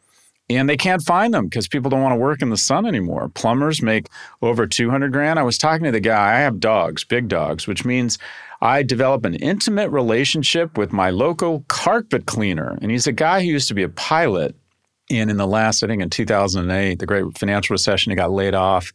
and 0.49 0.69
they 0.69 0.77
can't 0.77 1.01
find 1.01 1.33
them 1.33 1.47
because 1.47 1.67
people 1.67 1.89
don't 1.89 2.01
want 2.01 2.13
to 2.13 2.17
work 2.17 2.41
in 2.41 2.49
the 2.49 2.57
sun 2.57 2.85
anymore. 2.85 3.29
Plumbers 3.29 3.81
make 3.81 4.07
over 4.41 4.65
200 4.65 5.11
grand. 5.11 5.39
I 5.39 5.43
was 5.43 5.57
talking 5.57 5.83
to 5.83 5.91
the 5.91 5.99
guy, 5.99 6.35
I 6.35 6.39
have 6.39 6.59
dogs, 6.59 7.03
big 7.03 7.27
dogs, 7.27 7.67
which 7.67 7.83
means 7.83 8.17
I 8.61 8.83
develop 8.83 9.25
an 9.25 9.35
intimate 9.35 9.89
relationship 9.89 10.77
with 10.77 10.91
my 10.91 11.09
local 11.09 11.63
carpet 11.67 12.25
cleaner. 12.25 12.77
And 12.81 12.91
he's 12.91 13.07
a 13.07 13.11
guy 13.11 13.41
who 13.41 13.47
used 13.47 13.67
to 13.67 13.73
be 13.73 13.83
a 13.83 13.89
pilot. 13.89 14.55
And 15.09 15.29
in 15.29 15.37
the 15.37 15.47
last, 15.47 15.83
I 15.83 15.87
think 15.87 16.01
in 16.01 16.09
2008, 16.09 16.99
the 16.99 17.05
great 17.05 17.37
financial 17.37 17.73
recession, 17.73 18.11
he 18.11 18.15
got 18.15 18.31
laid 18.31 18.55
off 18.55 18.91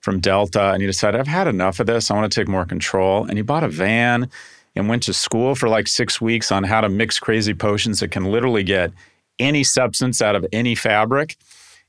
from 0.00 0.18
Delta 0.18 0.72
and 0.72 0.80
he 0.82 0.86
decided, 0.86 1.20
I've 1.20 1.26
had 1.26 1.46
enough 1.46 1.78
of 1.78 1.86
this. 1.86 2.10
I 2.10 2.14
want 2.14 2.30
to 2.30 2.40
take 2.40 2.48
more 2.48 2.64
control. 2.64 3.24
And 3.24 3.38
he 3.38 3.42
bought 3.42 3.64
a 3.64 3.68
van 3.68 4.28
and 4.74 4.88
went 4.88 5.02
to 5.04 5.12
school 5.12 5.54
for 5.54 5.68
like 5.68 5.86
six 5.86 6.20
weeks 6.20 6.50
on 6.50 6.64
how 6.64 6.80
to 6.80 6.88
mix 6.88 7.18
crazy 7.20 7.54
potions 7.54 8.00
that 8.00 8.10
can 8.10 8.24
literally 8.24 8.64
get 8.64 8.92
any 9.38 9.62
substance 9.64 10.20
out 10.22 10.34
of 10.34 10.46
any 10.52 10.74
fabric. 10.74 11.36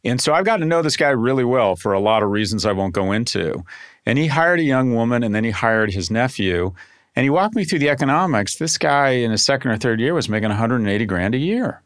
And 0.04 0.20
so 0.20 0.34
I've 0.34 0.46
gotten 0.46 0.62
to 0.62 0.68
know 0.68 0.82
this 0.82 0.98
guy 0.98 1.10
really 1.10 1.46
well 1.46 1.76
for 1.76 1.94
a 1.94 2.00
lot 2.00 2.24
of 2.24 2.30
reasons 2.30 2.66
I 2.66 2.74
won't 2.74 2.94
go 2.94 3.12
into. 3.12 3.64
And 4.06 4.20
he 4.20 4.28
hired 4.28 4.60
a 4.60 4.64
young 4.64 4.94
woman 4.94 5.24
and 5.24 5.34
then 5.34 5.46
he 5.46 5.52
hired 5.52 5.94
his 5.94 6.12
nephew. 6.12 6.74
And 7.16 7.24
he 7.24 7.30
walked 7.30 7.56
me 7.56 7.64
through 7.64 7.80
the 7.80 7.90
economics. 7.90 8.58
This 8.58 8.78
guy 8.78 9.10
in 9.10 9.32
his 9.32 9.46
second 9.46 9.72
or 9.72 9.78
third 9.78 10.00
year 10.00 10.14
was 10.14 10.30
making 10.30 10.50
180 10.50 11.06
grand 11.06 11.36
a 11.36 11.38
year. 11.38 11.82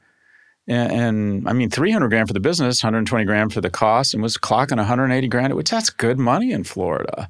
And, 0.67 0.91
and 0.91 1.49
I 1.49 1.53
mean, 1.53 1.69
300 1.69 2.09
grand 2.09 2.27
for 2.27 2.33
the 2.33 2.39
business, 2.39 2.83
120 2.83 3.25
grand 3.25 3.53
for 3.53 3.61
the 3.61 3.69
cost, 3.69 4.13
and 4.13 4.21
was 4.21 4.37
clocking 4.37 4.77
180 4.77 5.27
grand, 5.27 5.53
which 5.55 5.69
that's 5.69 5.89
good 5.89 6.19
money 6.19 6.51
in 6.51 6.63
Florida. 6.63 7.29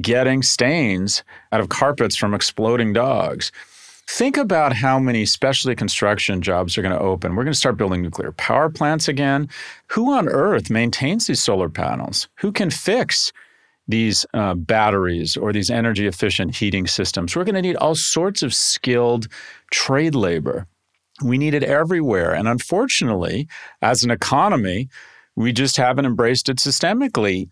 Getting 0.00 0.42
stains 0.42 1.24
out 1.52 1.60
of 1.60 1.70
carpets 1.70 2.16
from 2.16 2.34
exploding 2.34 2.92
dogs. 2.92 3.52
Think 4.06 4.36
about 4.36 4.74
how 4.74 4.98
many 4.98 5.24
specialty 5.24 5.74
construction 5.74 6.42
jobs 6.42 6.76
are 6.76 6.82
going 6.82 6.94
to 6.94 7.00
open. 7.00 7.34
We're 7.34 7.44
going 7.44 7.54
to 7.54 7.58
start 7.58 7.78
building 7.78 8.02
nuclear 8.02 8.32
power 8.32 8.68
plants 8.68 9.08
again. 9.08 9.48
Who 9.88 10.12
on 10.12 10.28
earth 10.28 10.68
maintains 10.68 11.26
these 11.26 11.42
solar 11.42 11.70
panels? 11.70 12.28
Who 12.36 12.52
can 12.52 12.70
fix 12.70 13.32
these 13.86 14.24
uh, 14.34 14.54
batteries 14.54 15.36
or 15.36 15.52
these 15.52 15.70
energy 15.70 16.06
efficient 16.06 16.56
heating 16.56 16.86
systems? 16.86 17.34
We're 17.34 17.44
going 17.44 17.54
to 17.54 17.62
need 17.62 17.76
all 17.76 17.94
sorts 17.94 18.42
of 18.42 18.54
skilled 18.54 19.28
trade 19.70 20.14
labor. 20.14 20.66
We 21.22 21.38
need 21.38 21.54
it 21.54 21.62
everywhere. 21.62 22.34
And 22.34 22.48
unfortunately, 22.48 23.48
as 23.82 24.02
an 24.02 24.10
economy, 24.10 24.88
we 25.36 25.52
just 25.52 25.76
haven't 25.76 26.06
embraced 26.06 26.48
it 26.48 26.56
systemically. 26.56 27.48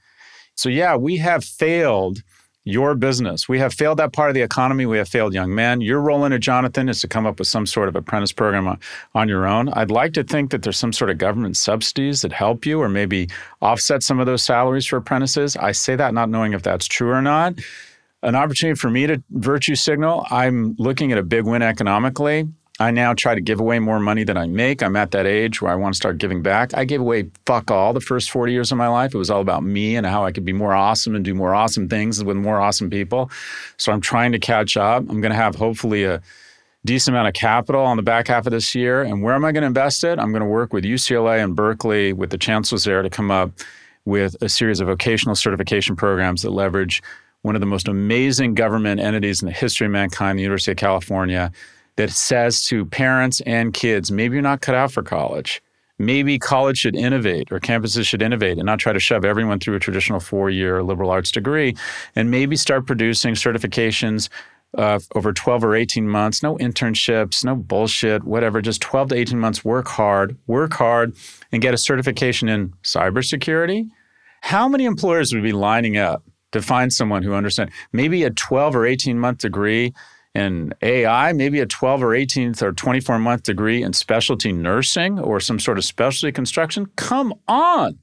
So, 0.55 0.69
yeah, 0.69 0.97
we 0.97 1.17
have 1.19 1.45
failed 1.45 2.23
your 2.64 2.95
business. 2.95 3.49
We 3.49 3.59
have 3.59 3.75
failed 3.75 3.99
that 3.99 4.12
part 4.12 4.31
of 4.31 4.35
the 4.35 4.42
economy. 4.42 4.87
We 4.87 4.99
have 4.99 5.09
failed 5.09 5.35
young 5.35 5.54
men. 5.54 5.81
Your 5.81 6.00
role 6.00 6.25
in 6.25 6.33
it, 6.33 6.38
Jonathan, 6.38 6.88
is 6.88 7.00
to 7.00 7.09
come 7.09 7.26
up 7.26 7.38
with 7.38 7.49
some 7.49 7.66
sort 7.66 7.88
of 7.88 7.97
apprentice 7.97 8.33
program 8.33 8.69
on, 8.69 8.78
on, 9.14 9.28
your 9.28 9.47
own. 9.47 9.69
I'd 9.71 9.90
like 9.90 10.12
to 10.14 10.23
think 10.23 10.50
that 10.52 10.62
there's 10.62 10.78
some 10.78 10.92
sort 10.92 11.11
of 11.11 11.19
government 11.19 11.57
subsidies 11.57 12.23
that 12.23 12.33
help 12.33 12.64
you 12.64 12.81
or 12.81 12.88
maybe 12.88 13.28
offset 13.61 14.02
some 14.02 14.21
of 14.21 14.26
those 14.26 14.42
salaries 14.42 14.87
for 14.87 14.97
apprentices. 14.97 15.57
I 15.57 15.73
say 15.73 15.97
that 15.97 16.14
not 16.14 16.28
knowing 16.28 16.52
if 16.52 16.62
that's 16.62 16.87
true 16.87 17.11
or 17.11 17.23
not. 17.23 17.54
An 18.23 18.37
opportunity 18.37 18.78
for 18.78 18.90
me 18.90 19.09
to 19.09 19.21
virtue 19.31 19.75
signal. 19.75 20.25
I'm 20.31 20.76
looking 20.78 21.11
at 21.11 21.19
a 21.19 21.25
big 21.25 21.45
win 21.45 21.62
economically. 21.62 22.49
I 22.81 22.91
now 22.91 23.12
try 23.12 23.35
to 23.35 23.41
give 23.41 23.61
away 23.61 23.79
more 23.79 24.00
money 24.00 24.25
than 24.25 24.37
I 24.37 24.47
make. 24.47 24.83
I'm 24.83 24.97
at 24.97 25.11
that 25.11 25.26
age 25.26 25.61
where 25.61 25.71
I 25.71 25.75
want 25.75 25.95
to 25.95 25.97
start 25.97 26.19
giving 26.19 26.43
back. 26.43 26.73
I 26.75 26.85
gave 26.85 27.00
away 27.00 27.31
fuck 27.45 27.71
all 27.71 27.93
the 27.93 28.00
first 28.00 28.31
40 28.31 28.52
years 28.52 28.73
of 28.73 28.79
my 28.79 28.88
life. 28.88 29.14
It 29.14 29.19
was 29.19 29.31
all 29.31 29.43
about 29.43 29.62
me 29.62 29.95
and 29.95 30.07
how 30.07 30.25
I 30.25 30.33
could 30.33 30.45
be 30.45 30.55
more 30.55 30.73
awesome 30.73 31.14
and 31.14 31.25
do 31.25 31.35
more 31.35 31.55
awesome 31.55 31.88
things 31.88 32.25
with 32.25 32.37
more 32.37 32.61
awesome 32.61 32.88
people. 32.88 33.31
So 33.76 33.93
I'm 33.93 34.00
trying 34.00 34.33
to 34.33 34.38
catch 34.38 34.76
up. 34.76 35.02
I'm 35.11 35.21
going 35.21 35.33
to 35.33 35.37
have 35.37 35.55
hopefully 35.55 36.05
a 36.05 36.23
decent 36.85 37.14
amount 37.14 37.29
of 37.29 37.35
capital 37.35 37.83
on 37.83 37.99
the 37.99 38.02
back 38.02 38.29
half 38.29 38.47
of 38.47 38.52
this 38.52 38.75
year. 38.75 39.02
And 39.02 39.23
where 39.23 39.35
am 39.35 39.45
I 39.45 39.52
going 39.52 39.62
to 39.62 39.69
invest 39.69 40.02
it? 40.02 40.19
I'm 40.19 40.33
going 40.33 40.43
to 40.43 40.49
work 40.49 40.73
with 40.73 40.85
UCLA 40.85 41.45
and 41.45 41.55
Berkeley 41.55 42.14
with 42.14 42.31
the 42.31 42.38
chancellors 42.38 42.85
there 42.85 43.02
to 43.02 43.11
come 43.11 43.31
up 43.31 43.50
with 44.07 44.35
a 44.43 44.49
series 44.49 44.81
of 44.81 44.88
vocational 44.88 45.37
certification 45.37 45.95
programs 45.95 46.43
that 46.43 46.50
leverage 46.50 47.02
one 47.43 47.55
of 47.55 47.61
the 47.61 47.67
most 47.67 47.87
amazing 47.87 48.55
government 48.55 49.00
entities 49.00 49.43
in 49.43 49.47
the 49.47 49.52
history 49.52 49.87
of 49.87 49.91
mankind, 49.93 50.38
the 50.38 50.43
University 50.43 50.73
of 50.73 50.79
California 50.79 51.52
that 51.96 52.11
says 52.11 52.64
to 52.66 52.87
parents 52.87 53.40
and 53.42 53.75
kids, 53.75 54.11
maybe 54.11 54.34
you're 54.34 54.42
not 54.42 54.61
cut 54.61 54.75
out 54.75 54.92
for 54.92 55.02
college. 55.02 55.62
Maybe 55.99 56.38
college 56.38 56.78
should 56.78 56.96
innovate 56.96 57.52
or 57.52 57.61
campuses 57.61 58.06
should 58.06 58.22
innovate 58.22 58.58
and 58.58 58.66
not 58.66 58.78
try 58.78 58.92
to 58.92 58.99
shove 58.99 59.25
everyone 59.25 59.61
through 59.61 59.76
a 59.76 59.78
traditional 59.78 60.20
four 60.20 60.50
year 60.50 60.82
liberal 60.82 61.11
arts 61.11 61.30
degree. 61.30 61.76
And 62.16 62.30
maybe 62.30 62.56
start 62.56 62.87
producing 62.87 63.34
certifications 63.34 64.28
uh, 64.76 64.99
over 65.14 65.32
12 65.32 65.64
or 65.64 65.76
18 65.76 66.08
months, 66.08 66.42
no 66.42 66.56
internships, 66.56 67.44
no 67.44 67.54
bullshit, 67.54 68.25
whatever, 68.25 68.62
just 68.62 68.80
12 68.80 69.11
to 69.11 69.14
18 69.14 69.38
months, 69.38 69.64
work 69.64 69.87
hard, 69.87 70.37
work 70.46 70.72
hard, 70.72 71.14
and 71.52 71.61
get 71.61 71.75
a 71.75 71.78
certification 71.78 72.49
in 72.49 72.70
cybersecurity. 72.82 73.88
How 74.40 74.68
many 74.68 74.87
employers 74.87 75.32
would 75.32 75.42
be 75.42 75.52
lining 75.52 75.99
up 75.99 76.25
to 76.52 76.62
find 76.62 76.92
someone 76.92 77.22
who 77.22 77.34
understands 77.34 77.72
maybe 77.92 78.25
a 78.25 78.30
12 78.30 78.75
or 78.75 78.87
18 78.87 79.18
month 79.18 79.38
degree 79.38 79.92
in 80.35 80.73
AI, 80.83 81.33
maybe 81.33 81.61
a 81.61 81.67
12 81.67 82.03
or 82.03 82.15
18 82.15 82.55
or 82.62 82.73
24 82.73 83.19
month 83.19 83.43
degree 83.43 83.83
in 83.83 83.93
specialty 83.93 84.53
nursing 84.53 85.19
or 85.19 85.41
some 85.41 85.59
sort 85.59 85.79
of 85.79 85.85
specialty 85.85 86.33
construction. 86.33 86.87
Come 86.97 87.35
on. 87.47 87.99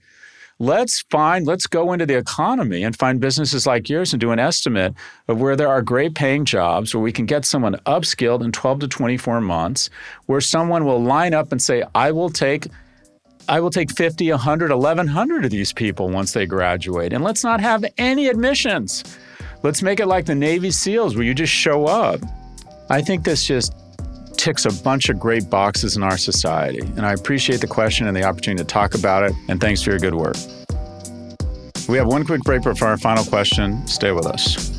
Let's 0.62 1.04
find, 1.10 1.48
let's 1.48 1.68
go 1.68 1.94
into 1.94 2.06
the 2.06 2.18
economy 2.18 2.84
and 2.84 2.96
find 2.96 3.22
businesses 3.22 3.66
like 3.66 3.88
yours 3.88 4.12
and 4.12 4.20
do 4.20 4.32
an 4.32 4.40
estimate 4.40 4.94
of 5.30 5.40
where 5.40 5.56
there 5.56 5.70
are 5.70 5.82
great 5.82 6.16
paying 6.16 6.44
jobs 6.44 6.94
where 6.94 7.02
we 7.02 7.14
can 7.14 7.26
get 7.26 7.46
someone 7.46 7.76
upskilled 7.86 8.44
in 8.44 8.52
12 8.52 8.82
to 8.82 8.88
24 8.90 9.40
months, 9.40 9.90
where 10.26 10.42
someone 10.42 10.84
will 10.84 11.02
line 11.02 11.34
up 11.34 11.54
and 11.54 11.62
say, 11.62 11.84
I 11.96 12.12
will 12.12 12.30
take 12.30 12.68
I 13.48 13.62
will 13.62 13.72
take 13.72 13.90
50, 13.90 14.30
100, 14.30 14.70
1100 14.70 15.46
of 15.46 15.50
these 15.50 15.74
people 15.74 16.10
once 16.10 16.34
they 16.34 16.46
graduate. 16.46 17.14
And 17.14 17.24
let's 17.24 17.44
not 17.44 17.60
have 17.60 17.84
any 17.98 18.28
admissions. 18.28 19.04
Let's 19.62 19.82
make 19.82 20.00
it 20.00 20.08
like 20.08 20.26
the 20.26 20.36
Navy 20.36 20.72
SEALs 20.72 21.16
where 21.16 21.26
you 21.26 21.34
just 21.34 21.52
show 21.52 21.86
up. 21.86 22.22
I 22.90 23.02
think 23.02 23.26
this 23.26 23.46
just 23.46 23.74
ticks 24.38 24.66
a 24.66 24.84
bunch 24.84 25.10
of 25.10 25.20
great 25.20 25.50
boxes 25.50 25.98
in 25.98 26.04
our 26.04 26.18
society. 26.18 26.80
And 26.80 27.06
I 27.06 27.12
appreciate 27.12 27.60
the 27.60 27.68
question 27.68 28.08
and 28.08 28.16
the 28.16 28.24
opportunity 28.24 28.64
to 28.64 28.68
talk 28.68 28.96
about 28.96 29.24
it. 29.24 29.34
And 29.50 29.60
thanks 29.60 29.82
for 29.82 29.90
your 29.90 30.00
good 30.00 30.16
work. 30.16 30.38
We 31.90 31.98
have 31.98 32.08
one 32.08 32.24
quick 32.24 32.42
break 32.44 32.64
before 32.64 32.88
our 32.88 32.98
final 32.98 33.26
question. 33.26 33.86
Stay 33.86 34.12
with 34.12 34.26
us. 34.26 34.79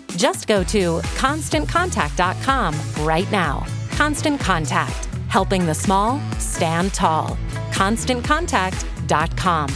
Just 0.17 0.47
go 0.47 0.63
to 0.65 0.99
constantcontact.com 0.99 2.75
right 3.05 3.31
now. 3.31 3.65
Constant 3.91 4.39
Contact, 4.39 5.05
helping 5.27 5.65
the 5.65 5.73
small 5.73 6.19
stand 6.39 6.93
tall. 6.93 7.37
ConstantContact.com. 7.71 9.69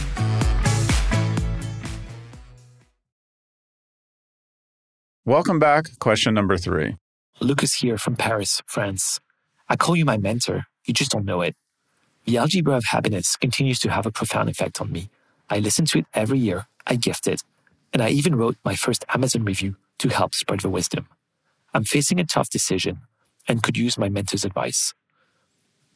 Welcome 5.24 5.58
back. 5.58 5.98
Question 5.98 6.34
number 6.34 6.56
three. 6.56 6.96
Lucas 7.40 7.74
here 7.74 7.98
from 7.98 8.14
Paris, 8.14 8.62
France. 8.66 9.18
I 9.68 9.74
call 9.74 9.96
you 9.96 10.04
my 10.04 10.16
mentor. 10.16 10.66
You 10.86 10.94
just 10.94 11.10
don't 11.10 11.24
know 11.24 11.40
it. 11.42 11.56
The 12.26 12.38
Algebra 12.38 12.76
of 12.76 12.84
Happiness 12.84 13.36
continues 13.36 13.80
to 13.80 13.90
have 13.90 14.06
a 14.06 14.12
profound 14.12 14.48
effect 14.48 14.80
on 14.80 14.92
me. 14.92 15.10
I 15.50 15.58
listen 15.58 15.84
to 15.86 15.98
it 15.98 16.06
every 16.14 16.38
year, 16.38 16.66
I 16.86 16.94
gift 16.96 17.26
it, 17.26 17.42
and 17.92 18.02
I 18.02 18.10
even 18.10 18.36
wrote 18.36 18.56
my 18.64 18.76
first 18.76 19.04
Amazon 19.12 19.44
review 19.44 19.76
to 19.98 20.08
help 20.08 20.34
spread 20.34 20.60
the 20.60 20.68
wisdom. 20.68 21.08
I'm 21.74 21.84
facing 21.84 22.20
a 22.20 22.24
tough 22.24 22.50
decision 22.50 23.02
and 23.48 23.62
could 23.62 23.76
use 23.76 23.98
my 23.98 24.08
mentor's 24.08 24.44
advice. 24.44 24.94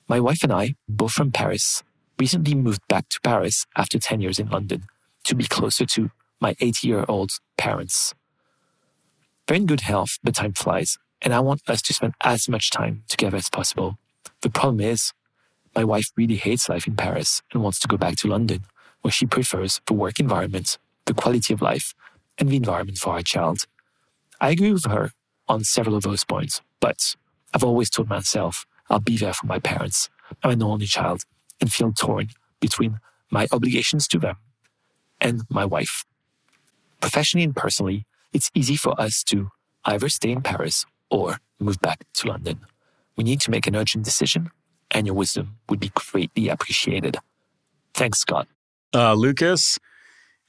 My 0.09 0.21
wife 0.21 0.43
and 0.43 0.53
I, 0.53 0.75
both 0.89 1.13
from 1.13 1.31
Paris, 1.31 1.83
recently 2.19 2.55
moved 2.55 2.83
back 2.89 3.09
to 3.09 3.21
Paris 3.23 3.67
after 3.77 3.99
10 3.99 4.21
years 4.21 4.39
in 4.39 4.49
London 4.49 4.85
to 5.25 5.35
be 5.35 5.45
closer 5.45 5.87
to 5.87 6.11
my 6.41 6.55
80 6.61 6.87
year 6.87 7.05
old 7.09 7.31
parents. 7.57 8.15
They're 9.47 9.57
in 9.57 9.67
good 9.67 9.83
health, 9.83 10.19
but 10.23 10.35
time 10.35 10.53
flies, 10.53 10.99
and 11.23 11.35
I 11.35 11.41
want 11.41 11.63
us 11.69 11.83
to 11.83 11.95
spend 11.95 12.15
as 12.23 12.49
much 12.49 12.71
time 12.71 13.05
together 13.09 13.37
as 13.37 13.51
possible. 13.51 13.99
The 14.43 14.51
problem 14.51 14.81
is, 14.81 15.13
my 15.75 15.85
wife 15.85 16.07
really 16.17 16.37
hates 16.37 16.69
life 16.69 16.87
in 16.87 16.97
Paris 16.97 17.43
and 17.53 17.63
wants 17.63 17.79
to 17.81 17.89
go 17.89 17.97
back 17.97 18.17
to 18.17 18.29
London, 18.29 18.65
where 19.03 19.13
she 19.13 19.27
prefers 19.27 19.81
the 19.87 19.95
work 19.95 20.19
environment, 20.21 20.79
the 21.07 21.15
quality 21.15 21.55
of 21.55 21.63
life, 21.63 21.95
and 22.39 22.49
the 22.49 22.57
environment 22.57 22.99
for 22.99 23.15
our 23.15 23.23
child. 23.23 23.67
I 24.41 24.51
agree 24.51 24.73
with 24.73 24.87
her 24.87 25.11
on 25.49 25.65
several 25.65 25.97
of 25.97 26.03
those 26.03 26.25
points, 26.25 26.61
but 26.81 27.17
I've 27.53 27.65
always 27.65 27.91
told 27.91 28.09
myself 28.09 28.67
I'll 28.89 29.01
be 29.01 29.17
there 29.17 29.35
for 29.35 29.47
my 29.47 29.59
parents. 29.59 30.09
I'm 30.43 30.51
an 30.51 30.63
only 30.63 30.87
child 30.87 31.25
and 31.61 31.73
feel 31.73 31.93
torn 31.93 32.29
between 32.61 33.01
my 33.31 33.47
obligations 33.53 34.09
to 34.09 34.19
them 34.19 34.37
and 35.21 35.43
my 35.49 35.65
wife. 35.65 36.05
Professionally 37.01 37.45
and 37.45 37.55
personally, 37.55 38.07
it's 38.33 38.51
easy 38.55 38.77
for 38.77 38.99
us 39.01 39.23
to 39.25 39.51
either 39.85 40.09
stay 40.09 40.31
in 40.31 40.43
Paris 40.43 40.87
or 41.11 41.39
move 41.59 41.81
back 41.81 42.05
to 42.15 42.29
London. 42.29 42.61
We 43.17 43.25
need 43.25 43.41
to 43.43 43.51
make 43.51 43.67
an 43.67 43.77
urgent 43.77 44.05
decision, 44.05 44.51
and 44.91 45.07
your 45.07 45.17
wisdom 45.17 45.57
would 45.69 45.81
be 45.81 45.91
greatly 45.95 46.49
appreciated. 46.49 47.19
Thanks, 47.95 48.21
Scott. 48.21 48.49
Uh, 48.95 49.15
Lucas, 49.15 49.79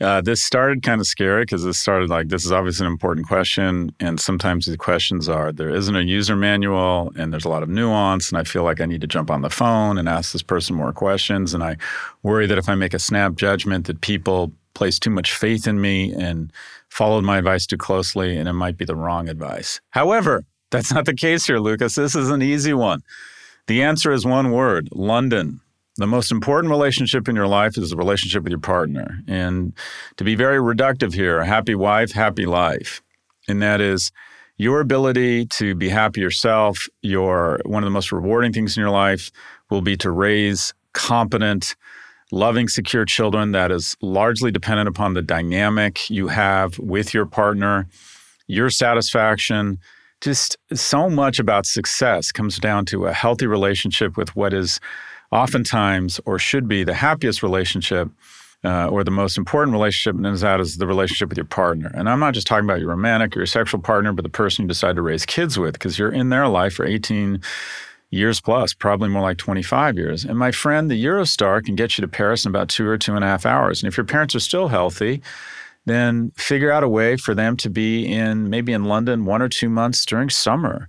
uh, 0.02 0.22
this 0.22 0.44
started 0.44 0.84
kind 0.84 1.00
of 1.00 1.08
scary 1.08 1.44
because 1.44 1.64
this 1.64 1.80
started 1.80 2.10
like 2.10 2.30
this 2.30 2.46
is 2.46 2.52
obviously 2.52 2.86
an 2.86 2.92
important 2.92 3.28
question, 3.28 3.94
and 4.00 4.20
sometimes 4.20 4.66
the 4.66 4.78
questions 4.78 5.30
are 5.30 5.52
there 5.52 5.70
isn't 5.70 5.96
a 5.96 6.02
user 6.02 6.36
manual, 6.36 7.12
and 7.16 7.32
there's 7.32 7.46
a 7.46 7.50
lot 7.50 7.64
of 7.64 7.70
nuance, 7.70 8.30
and 8.30 8.38
I 8.38 8.44
feel 8.44 8.64
like 8.64 8.82
I 8.82 8.86
need 8.86 9.02
to 9.02 9.08
jump 9.08 9.30
on 9.30 9.42
the 9.42 9.50
phone 9.50 9.98
and 9.98 10.10
ask 10.10 10.34
this 10.34 10.42
person 10.42 10.76
more 10.76 10.94
questions, 10.94 11.54
and 11.54 11.64
I 11.64 11.78
worry 12.24 12.48
that 12.48 12.58
if 12.58 12.68
I 12.68 12.76
make 12.76 12.94
a 12.94 13.00
snap 13.00 13.36
judgment, 13.36 13.88
that 13.88 14.02
people 14.02 14.52
place 14.74 15.00
too 15.00 15.10
much 15.10 15.34
faith 15.34 15.68
in 15.68 15.80
me 15.82 16.14
and 16.14 16.52
followed 16.90 17.24
my 17.24 17.38
advice 17.38 17.66
too 17.66 17.78
closely, 17.78 18.38
and 18.38 18.50
it 18.50 18.54
might 18.54 18.78
be 18.78 18.86
the 18.86 18.96
wrong 18.96 19.30
advice. 19.30 19.80
However, 19.92 20.44
that's 20.72 20.94
not 20.94 21.06
the 21.06 21.14
case 21.14 21.46
here, 21.46 21.60
Lucas. 21.60 21.96
This 21.96 22.16
is 22.16 22.30
an 22.30 22.42
easy 22.42 22.74
one. 22.74 23.02
The 23.68 23.84
answer 23.84 24.12
is 24.12 24.26
one 24.26 24.52
word 24.52 24.90
London. 24.92 25.62
The 25.98 26.08
most 26.08 26.32
important 26.32 26.72
relationship 26.72 27.28
in 27.28 27.36
your 27.36 27.48
life 27.48 27.78
is 27.78 27.90
the 27.90 27.98
relationship 27.98 28.44
with 28.44 28.52
your 28.52 28.60
partner. 28.60 29.20
And 29.28 29.74
to 30.18 30.24
be 30.24 30.36
very 30.36 30.58
reductive 30.58 31.14
here, 31.14 31.44
happy 31.44 31.76
wife, 31.76 32.12
happy 32.14 32.46
life. 32.46 33.02
And 33.48 33.62
that 33.62 33.82
is 33.82 34.12
your 34.58 34.80
ability 34.80 35.48
to 35.48 35.76
be 35.76 35.90
happy 35.90 36.22
yourself. 36.22 36.88
Your 37.02 37.60
one 37.66 37.84
of 37.84 37.88
the 37.88 37.92
most 37.92 38.12
rewarding 38.12 38.54
things 38.54 38.78
in 38.78 38.82
your 38.82 38.92
life 38.92 39.32
will 39.70 39.82
be 39.82 39.98
to 39.98 40.12
raise 40.12 40.74
competent, 40.94 41.76
loving, 42.32 42.68
secure 42.68 43.04
children 43.04 43.52
that 43.52 43.72
is 43.72 43.98
largely 44.02 44.52
dependent 44.52 44.88
upon 44.88 45.14
the 45.14 45.22
dynamic 45.22 46.10
you 46.10 46.28
have 46.28 46.78
with 46.80 47.14
your 47.14 47.26
partner, 47.26 47.88
your 48.48 48.70
satisfaction. 48.70 49.78
Just 50.22 50.56
so 50.74 51.10
much 51.10 51.40
about 51.40 51.66
success 51.66 52.32
comes 52.32 52.60
down 52.60 52.86
to 52.86 53.08
a 53.08 53.14
healthy 53.14 53.48
relationship 53.48 54.16
with 54.16 54.36
what 54.36 54.54
is 54.54 54.80
oftentimes 55.32 56.20
or 56.26 56.38
should 56.38 56.68
be 56.68 56.84
the 56.84 56.94
happiest 56.94 57.42
relationship 57.42 58.10
uh, 58.64 58.88
or 58.88 59.04
the 59.04 59.12
most 59.12 59.38
important 59.38 59.74
relationship, 59.74 60.16
and 60.16 60.38
that 60.38 60.60
is 60.60 60.78
the 60.78 60.86
relationship 60.86 61.30
with 61.30 61.38
your 61.38 61.46
partner. 61.46 61.92
And 61.96 62.08
I'm 62.08 62.20
not 62.20 62.34
just 62.34 62.46
talking 62.46 62.66
about 62.66 62.80
your 62.80 62.90
romantic 62.90 63.36
or 63.36 63.40
your 63.40 63.48
sexual 63.48 63.82
partner, 63.82 64.14
but 64.14 64.24
the 64.24 64.30
person 64.30 64.64
you 64.64 64.68
decide 64.68 64.96
to 64.98 65.02
raise 65.02 65.26
kids 65.26 65.58
with, 65.58 65.74
because 65.74 65.98
you're 65.98 66.12
in 66.12 66.30
their 66.30 66.48
life 66.48 66.76
for 66.76 66.86
18 66.86 67.42
years 68.12 68.42
plus, 68.42 68.74
probably 68.74 69.10
more 69.10 69.22
like 69.22 69.38
25 69.38 69.98
years. 69.98 70.26
And 70.26 70.38
my 70.38 70.52
friend, 70.52 70.92
the 70.92 71.04
Eurostar 71.04 71.64
can 71.64 71.76
get 71.76 71.98
you 71.98 72.04
to 72.04 72.08
Paris 72.08 72.46
in 72.46 72.50
about 72.50 72.70
two 72.70 72.86
or 72.88 72.98
two 72.98 73.16
and 73.16 73.24
a 73.24 73.28
half 73.28 73.46
hours. 73.46 73.82
And 73.82 73.88
if 73.88 73.98
your 73.98 74.06
parents 74.06 74.36
are 74.36 74.40
still 74.40 74.68
healthy, 74.68 75.22
then 75.86 76.32
figure 76.36 76.72
out 76.72 76.84
a 76.84 76.90
way 76.90 77.18
for 77.18 77.34
them 77.34 77.58
to 77.58 77.70
be 77.70 78.06
in 78.06 78.50
maybe 78.50 78.74
in 78.74 78.84
London 78.84 79.26
one 79.26 79.42
or 79.42 79.50
two 79.50 79.70
months 79.70 80.06
during 80.06 80.30
summer. 80.30 80.88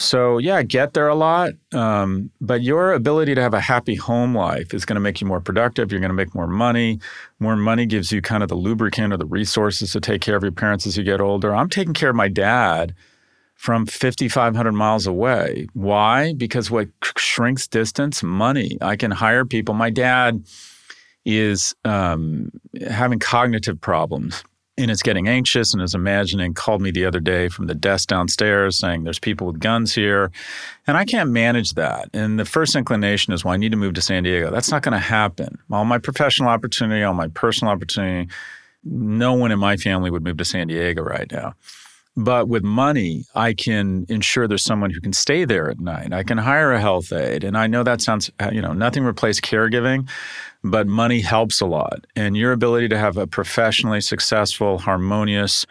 So, 0.00 0.38
yeah, 0.38 0.62
get 0.62 0.94
there 0.94 1.08
a 1.08 1.14
lot. 1.14 1.52
Um, 1.72 2.30
but 2.40 2.62
your 2.62 2.94
ability 2.94 3.34
to 3.34 3.42
have 3.42 3.52
a 3.52 3.60
happy 3.60 3.94
home 3.94 4.34
life 4.34 4.72
is 4.72 4.86
going 4.86 4.94
to 4.94 5.00
make 5.00 5.20
you 5.20 5.26
more 5.26 5.42
productive. 5.42 5.92
You're 5.92 6.00
going 6.00 6.08
to 6.08 6.14
make 6.14 6.34
more 6.34 6.46
money. 6.46 6.98
More 7.38 7.54
money 7.54 7.84
gives 7.84 8.10
you 8.10 8.22
kind 8.22 8.42
of 8.42 8.48
the 8.48 8.54
lubricant 8.54 9.12
or 9.12 9.18
the 9.18 9.26
resources 9.26 9.92
to 9.92 10.00
take 10.00 10.22
care 10.22 10.36
of 10.36 10.42
your 10.42 10.52
parents 10.52 10.86
as 10.86 10.96
you 10.96 11.04
get 11.04 11.20
older. 11.20 11.54
I'm 11.54 11.68
taking 11.68 11.92
care 11.92 12.08
of 12.08 12.16
my 12.16 12.28
dad 12.28 12.94
from 13.56 13.84
5,500 13.84 14.72
miles 14.72 15.06
away. 15.06 15.66
Why? 15.74 16.32
Because 16.32 16.70
what 16.70 16.88
shrinks 17.18 17.68
distance? 17.68 18.22
Money. 18.22 18.78
I 18.80 18.96
can 18.96 19.10
hire 19.10 19.44
people. 19.44 19.74
My 19.74 19.90
dad 19.90 20.46
is 21.26 21.74
um, 21.84 22.50
having 22.88 23.18
cognitive 23.18 23.78
problems 23.78 24.42
and 24.82 24.90
is 24.90 25.02
getting 25.02 25.28
anxious 25.28 25.72
and 25.72 25.82
is 25.82 25.94
imagining 25.94 26.54
called 26.54 26.80
me 26.80 26.90
the 26.90 27.04
other 27.04 27.20
day 27.20 27.48
from 27.48 27.66
the 27.66 27.74
desk 27.74 28.08
downstairs 28.08 28.78
saying 28.78 29.04
there's 29.04 29.18
people 29.18 29.46
with 29.46 29.60
guns 29.60 29.94
here 29.94 30.30
and 30.86 30.96
i 30.96 31.04
can't 31.04 31.30
manage 31.30 31.74
that 31.74 32.08
and 32.12 32.38
the 32.38 32.44
first 32.44 32.74
inclination 32.74 33.32
is 33.32 33.44
well 33.44 33.54
i 33.54 33.56
need 33.56 33.70
to 33.70 33.76
move 33.76 33.94
to 33.94 34.02
san 34.02 34.22
diego 34.22 34.50
that's 34.50 34.70
not 34.70 34.82
going 34.82 34.92
to 34.92 34.98
happen 34.98 35.58
all 35.70 35.84
my 35.84 35.98
professional 35.98 36.48
opportunity 36.48 37.02
all 37.02 37.14
my 37.14 37.28
personal 37.28 37.72
opportunity 37.72 38.30
no 38.84 39.34
one 39.34 39.52
in 39.52 39.58
my 39.58 39.76
family 39.76 40.10
would 40.10 40.24
move 40.24 40.36
to 40.36 40.44
san 40.44 40.66
diego 40.66 41.02
right 41.02 41.30
now 41.30 41.54
but 42.16 42.48
with 42.48 42.64
money, 42.64 43.24
I 43.34 43.54
can 43.54 44.04
ensure 44.08 44.48
there's 44.48 44.64
someone 44.64 44.90
who 44.90 45.00
can 45.00 45.12
stay 45.12 45.44
there 45.44 45.70
at 45.70 45.78
night. 45.78 46.12
I 46.12 46.22
can 46.22 46.38
hire 46.38 46.72
a 46.72 46.80
health 46.80 47.12
aide. 47.12 47.44
And 47.44 47.56
I 47.56 47.66
know 47.66 47.82
that 47.84 48.00
sounds, 48.00 48.30
you 48.52 48.60
know, 48.60 48.72
nothing 48.72 49.04
replaces 49.04 49.40
caregiving, 49.40 50.08
but 50.62 50.86
money 50.86 51.20
helps 51.20 51.60
a 51.60 51.66
lot. 51.66 52.06
And 52.16 52.36
your 52.36 52.52
ability 52.52 52.88
to 52.88 52.98
have 52.98 53.16
a 53.16 53.26
professionally 53.26 54.00
successful, 54.00 54.78
harmonious 54.78 55.66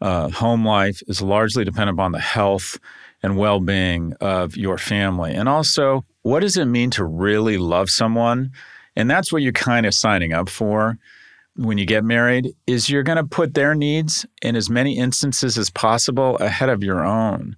uh, 0.00 0.30
home 0.30 0.66
life 0.66 1.02
is 1.06 1.22
largely 1.22 1.64
dependent 1.64 1.96
upon 1.96 2.12
the 2.12 2.20
health 2.20 2.78
and 3.22 3.36
well 3.36 3.60
being 3.60 4.14
of 4.20 4.56
your 4.56 4.78
family. 4.78 5.32
And 5.32 5.48
also, 5.48 6.04
what 6.22 6.40
does 6.40 6.56
it 6.56 6.64
mean 6.64 6.90
to 6.90 7.04
really 7.04 7.58
love 7.58 7.88
someone? 7.90 8.52
And 8.96 9.10
that's 9.10 9.32
what 9.32 9.42
you're 9.42 9.52
kind 9.52 9.86
of 9.86 9.94
signing 9.94 10.32
up 10.32 10.48
for 10.48 10.98
when 11.56 11.78
you 11.78 11.84
get 11.84 12.04
married 12.04 12.54
is 12.66 12.88
you're 12.88 13.02
going 13.02 13.16
to 13.16 13.24
put 13.24 13.54
their 13.54 13.74
needs 13.74 14.24
in 14.40 14.56
as 14.56 14.70
many 14.70 14.96
instances 14.96 15.58
as 15.58 15.70
possible 15.70 16.36
ahead 16.38 16.68
of 16.68 16.82
your 16.82 17.04
own. 17.04 17.56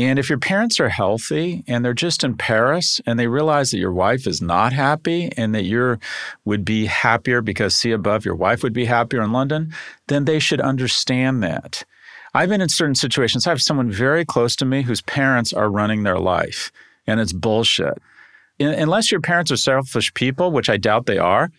And 0.00 0.18
if 0.18 0.30
your 0.30 0.38
parents 0.38 0.80
are 0.80 0.88
healthy 0.88 1.62
and 1.66 1.84
they're 1.84 1.92
just 1.92 2.24
in 2.24 2.34
Paris 2.34 3.02
and 3.04 3.18
they 3.18 3.26
realize 3.26 3.70
that 3.70 3.78
your 3.78 3.92
wife 3.92 4.26
is 4.26 4.40
not 4.40 4.72
happy 4.72 5.30
and 5.36 5.54
that 5.54 5.64
you 5.64 5.98
would 6.46 6.64
be 6.64 6.86
happier 6.86 7.42
because 7.42 7.76
see 7.76 7.92
above 7.92 8.24
your 8.24 8.34
wife 8.34 8.62
would 8.62 8.72
be 8.72 8.86
happier 8.86 9.20
in 9.20 9.30
London, 9.30 9.74
then 10.06 10.24
they 10.24 10.38
should 10.38 10.60
understand 10.62 11.42
that. 11.42 11.84
I've 12.32 12.48
been 12.48 12.62
in 12.62 12.70
certain 12.70 12.94
situations. 12.94 13.46
I 13.46 13.50
have 13.50 13.60
someone 13.60 13.90
very 13.90 14.24
close 14.24 14.56
to 14.56 14.64
me 14.64 14.80
whose 14.80 15.02
parents 15.02 15.52
are 15.52 15.70
running 15.70 16.02
their 16.02 16.18
life, 16.18 16.72
and 17.06 17.20
it's 17.20 17.34
bullshit. 17.34 17.98
unless 18.58 19.12
your 19.12 19.20
parents 19.20 19.52
are 19.52 19.56
selfish 19.58 20.14
people, 20.14 20.50
which 20.50 20.70
I 20.70 20.78
doubt 20.78 21.04
they 21.04 21.18
are, 21.18 21.50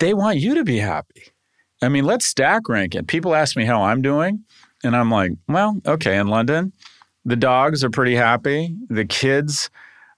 they 0.00 0.14
want 0.14 0.38
you 0.38 0.54
to 0.54 0.64
be 0.64 0.78
happy. 0.78 1.24
I 1.82 1.90
mean, 1.90 2.04
let's 2.04 2.24
stack 2.24 2.66
rank 2.66 2.94
it. 2.94 3.08
People 3.08 3.34
ask 3.34 3.58
me 3.58 3.66
how 3.66 3.82
I'm 3.82 4.00
doing, 4.00 4.44
and 4.82 4.96
I'm 4.96 5.10
like, 5.10 5.32
well, 5.48 5.78
okay, 5.86 6.16
in 6.16 6.28
London, 6.28 6.72
the 7.26 7.36
dogs 7.36 7.82
are 7.82 7.90
pretty 7.90 8.14
happy. 8.14 8.74
The 8.88 9.04
kids 9.04 9.68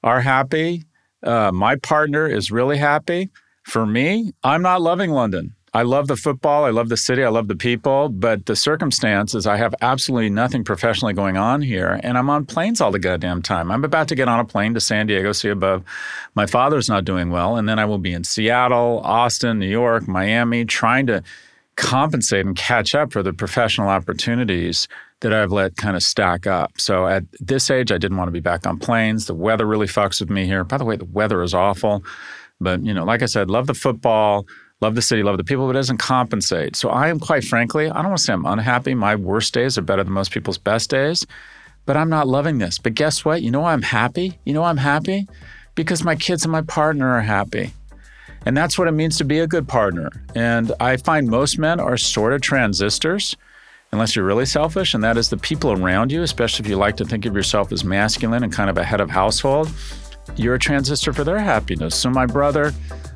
are 0.05 0.21
happy. 0.21 0.85
Uh, 1.23 1.51
my 1.53 1.75
partner 1.77 2.29
is 2.29 2.53
really 2.53 2.77
happy. 2.77 3.31
For 3.65 3.87
me, 3.87 4.33
I'm 4.45 4.63
not 4.63 4.83
loving 4.83 5.11
London. 5.11 5.55
I 5.73 5.83
love 5.83 6.07
the 6.07 6.17
football. 6.17 6.65
I 6.65 6.71
love 6.71 6.91
the 6.91 6.97
city. 6.97 7.25
I 7.25 7.29
love 7.29 7.49
the 7.49 7.57
people. 7.57 8.11
But 8.11 8.47
the 8.47 8.57
circumstance 8.57 9.35
is 9.35 9.47
I 9.47 9.57
have 9.57 9.75
absolutely 9.81 10.31
nothing 10.31 10.65
professionally 10.65 11.15
going 11.15 11.37
on 11.37 11.63
here. 11.63 11.99
And 12.03 12.19
I'm 12.19 12.31
on 12.31 12.45
planes 12.45 12.81
all 12.81 12.91
the 12.91 12.99
goddamn 12.99 13.43
time. 13.43 13.71
I'm 13.71 13.85
about 13.85 14.09
to 14.09 14.15
get 14.15 14.29
on 14.29 14.41
a 14.41 14.45
plane 14.45 14.75
to 14.75 14.81
San 14.81 15.07
Diego, 15.07 15.33
see 15.33 15.49
above. 15.49 15.85
My 16.35 16.47
father's 16.47 16.89
not 16.89 17.05
doing 17.05 17.31
well. 17.31 17.57
And 17.57 17.69
then 17.69 17.79
I 17.79 17.87
will 17.87 17.99
be 17.99 18.13
in 18.13 18.25
Seattle, 18.25 19.01
Austin, 19.03 19.59
New 19.59 19.69
York, 19.69 20.07
Miami, 20.07 20.65
trying 20.65 21.07
to 21.07 21.23
compensate 21.77 22.45
and 22.45 22.57
catch 22.57 22.95
up 22.95 23.13
for 23.13 23.23
the 23.23 23.33
professional 23.33 23.89
opportunities 23.89 24.89
that 25.21 25.33
I've 25.33 25.53
let 25.53 25.77
kind 25.77 25.97
of 25.97 26.03
stack 26.03 26.47
up. 26.47 26.81
So 26.81 27.07
at 27.07 27.25
this 27.41 27.71
age, 27.71 27.91
I 27.91 27.99
didn't 27.99 28.17
want 28.17 28.29
to 28.29 28.33
be 28.33 28.41
back 28.41 28.67
on 28.67 28.79
planes. 28.79 29.27
The 29.27 29.35
weather 29.35 29.67
really 29.67 29.87
fucks 29.87 30.21
with 30.21 30.31
me 30.31 30.47
here. 30.47 30.65
By 30.65 30.79
the 30.79 30.85
way, 30.85 30.97
the 30.97 31.05
weather 31.07 31.43
is 31.43 31.55
awful. 31.55 32.05
But, 32.61 32.85
you 32.85 32.95
know, 32.95 33.05
like 33.05 33.23
I 33.23 33.27
said, 33.27 33.51
love 33.51 33.67
the 33.67 33.75
football 33.75 34.47
love 34.81 34.95
the 34.95 35.03
city, 35.03 35.23
love 35.23 35.37
the 35.37 35.45
people, 35.45 35.67
but 35.67 35.71
it 35.71 35.81
doesn't 35.81 35.99
compensate. 35.99 36.77
So 36.77 36.89
I 36.91 37.09
am 37.09 37.19
quite 37.19 37.45
frankly, 37.45 37.91
I 37.91 37.95
don't 37.95 38.07
want 38.07 38.19
to 38.19 38.25
say 38.25 38.33
I'm 38.33 38.47
unhappy. 38.47 38.95
My 38.95 39.17
worst 39.17 39.55
days 39.55 39.77
are 39.77 39.83
better 39.83 40.05
than 40.05 40.13
most 40.13 40.31
people's 40.31 40.59
best 40.59 40.91
days, 40.91 41.27
but 41.87 41.97
I'm 41.97 42.09
not 42.09 42.29
loving 42.29 42.59
this. 42.59 42.79
But 42.79 42.95
guess 42.95 43.25
what? 43.25 43.43
You 43.43 43.51
know 43.51 43.65
I'm 43.65 43.83
happy? 43.83 44.39
You 44.45 44.55
know 44.55 44.65
I'm 44.65 44.77
happy? 44.77 45.27
Because 45.75 46.05
my 46.05 46.17
kids 46.17 46.45
and 46.45 46.53
my 46.53 46.63
partner 46.63 47.09
are 47.09 47.23
happy. 47.23 47.73
And 48.47 48.57
that's 48.57 48.79
what 48.79 48.89
it 48.89 48.93
means 48.93 49.19
to 49.19 49.25
be 49.25 49.41
a 49.41 49.47
good 49.47 49.67
partner. 49.67 50.11
And 50.35 50.73
I 50.81 50.97
find 50.97 51.29
most 51.29 51.59
men 51.59 51.81
are 51.81 51.97
sort 51.97 52.33
of 52.33 52.41
transistors, 52.41 53.37
unless 53.93 54.15
you're 54.15 54.25
really 54.25 54.47
selfish, 54.47 54.95
and 54.95 55.03
that 55.05 55.17
is 55.17 55.29
the 55.31 55.37
people 55.37 55.73
around 55.73 56.13
you, 56.13 56.23
especially 56.23 56.65
if 56.65 56.71
you 56.71 56.77
like 56.77 56.97
to 56.97 57.05
think 57.05 57.27
of 57.27 57.35
yourself 57.35 57.73
as 57.73 57.85
masculine 57.85 58.45
and 58.45 58.53
kind 58.53 58.71
of 58.71 58.79
a 58.79 58.85
head 58.85 59.01
of 59.01 59.11
household. 59.11 59.71
You're 60.37 60.55
a 60.55 60.59
transistor 60.59 61.13
for 61.13 61.25
their 61.25 61.39
happiness. 61.39 61.95
So, 61.95 62.11
my 62.11 62.27
brother, 62.27 62.73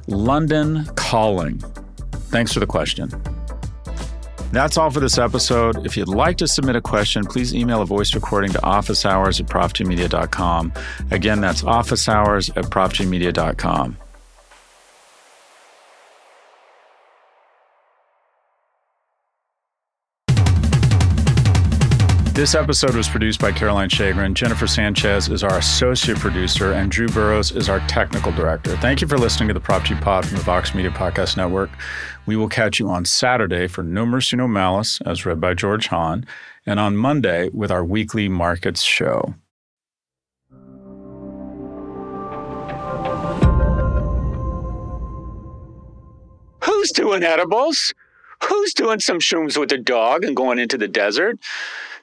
London 0.07 0.87
Calling. 0.97 1.59
Thanks 2.31 2.53
for 2.53 2.61
the 2.61 2.67
question. 2.67 3.11
That's 4.53 4.77
all 4.77 4.91
for 4.91 5.01
this 5.01 5.17
episode. 5.17 5.87
If 5.87 5.97
you'd 5.97 6.09
like 6.09 6.37
to 6.39 6.47
submit 6.47 6.77
a 6.77 6.81
question, 6.81 7.25
please 7.25 7.55
email 7.55 7.81
a 7.81 7.87
voice 7.87 8.15
recording 8.15 8.53
to 8.53 8.59
officehours 8.59 9.41
at 9.41 9.47
profgmedia.com. 9.47 10.73
Again, 11.11 11.41
that's 11.41 11.63
officehours 11.63 12.55
at 12.57 12.65
profgmedia.com. 12.65 13.97
This 22.43 22.57
episode 22.57 22.97
was 22.97 23.09
produced 23.09 23.41
by 23.41 23.53
Caroline 23.53 23.89
Shagrin. 23.89 24.35
Jennifer 24.35 24.67
Sanchez 24.67 25.29
is 25.29 25.45
our 25.45 25.59
associate 25.59 26.19
producer, 26.19 26.73
and 26.73 26.91
Drew 26.91 27.07
Burrows 27.07 27.53
is 27.53 27.69
our 27.69 27.79
technical 27.87 28.33
director. 28.33 28.77
Thank 28.79 29.01
you 29.01 29.07
for 29.07 29.17
listening 29.17 29.47
to 29.47 29.55
the 29.55 29.61
Prof 29.61 29.85
G 29.85 29.95
Pod 29.95 30.27
from 30.27 30.39
the 30.39 30.43
Vox 30.43 30.75
Media 30.75 30.91
Podcast 30.91 31.37
Network. 31.37 31.71
We 32.27 32.35
will 32.35 32.49
catch 32.49 32.81
you 32.81 32.89
on 32.89 33.05
Saturday 33.05 33.69
for 33.69 33.85
No 33.85 34.05
Mercy, 34.05 34.37
No 34.37 34.49
Malice, 34.49 35.01
as 35.03 35.25
read 35.25 35.41
by 35.41 35.55
George 35.55 35.87
Hahn, 35.87 36.27
and 36.67 36.81
on 36.81 36.97
Monday 36.97 37.49
with 37.51 37.71
our 37.71 37.85
weekly 37.85 38.29
markets 38.29 38.83
show. 38.83 39.37
Who's 46.65 46.91
doing 46.91 47.23
edibles? 47.23 47.95
Who's 48.43 48.75
doing 48.75 48.99
some 48.99 49.21
shrooms 49.21 49.57
with 49.57 49.71
a 49.71 49.79
dog 49.79 50.25
and 50.25 50.35
going 50.35 50.59
into 50.59 50.77
the 50.77 50.89
desert? 50.89 51.39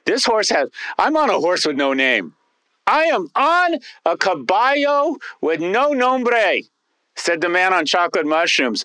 This 0.04 0.24
horse 0.24 0.48
has, 0.50 0.68
I'm 0.98 1.16
on 1.16 1.30
a 1.30 1.38
horse 1.38 1.66
with 1.66 1.76
no 1.76 1.92
name. 1.92 2.34
I 2.86 3.04
am 3.04 3.28
on 3.36 3.78
a 4.04 4.16
caballo 4.16 5.16
with 5.40 5.60
no 5.60 5.92
nombre, 5.92 6.60
said 7.14 7.40
the 7.40 7.48
man 7.48 7.72
on 7.72 7.86
chocolate 7.86 8.26
mushrooms. 8.26 8.84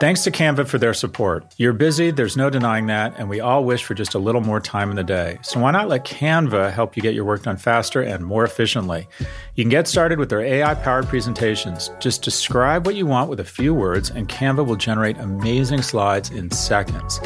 Thanks 0.00 0.24
to 0.24 0.30
Canva 0.30 0.66
for 0.66 0.76
their 0.76 0.92
support. 0.92 1.54
You're 1.56 1.72
busy, 1.72 2.10
there's 2.10 2.36
no 2.36 2.50
denying 2.50 2.86
that, 2.88 3.14
and 3.16 3.28
we 3.28 3.40
all 3.40 3.64
wish 3.64 3.84
for 3.84 3.94
just 3.94 4.14
a 4.14 4.18
little 4.18 4.40
more 4.40 4.60
time 4.60 4.90
in 4.90 4.96
the 4.96 5.04
day. 5.04 5.38
So 5.42 5.60
why 5.60 5.70
not 5.70 5.88
let 5.88 6.04
Canva 6.04 6.72
help 6.72 6.96
you 6.96 7.02
get 7.02 7.14
your 7.14 7.24
work 7.24 7.44
done 7.44 7.56
faster 7.56 8.02
and 8.02 8.24
more 8.24 8.44
efficiently? 8.44 9.08
You 9.54 9.62
can 9.62 9.70
get 9.70 9.86
started 9.86 10.18
with 10.18 10.28
their 10.28 10.40
AI 10.40 10.74
powered 10.74 11.06
presentations. 11.06 11.90
Just 12.00 12.22
describe 12.22 12.84
what 12.84 12.96
you 12.96 13.06
want 13.06 13.30
with 13.30 13.38
a 13.38 13.44
few 13.44 13.72
words, 13.72 14.10
and 14.10 14.28
Canva 14.28 14.66
will 14.66 14.76
generate 14.76 15.16
amazing 15.18 15.80
slides 15.80 16.30
in 16.30 16.50
seconds. 16.50 17.20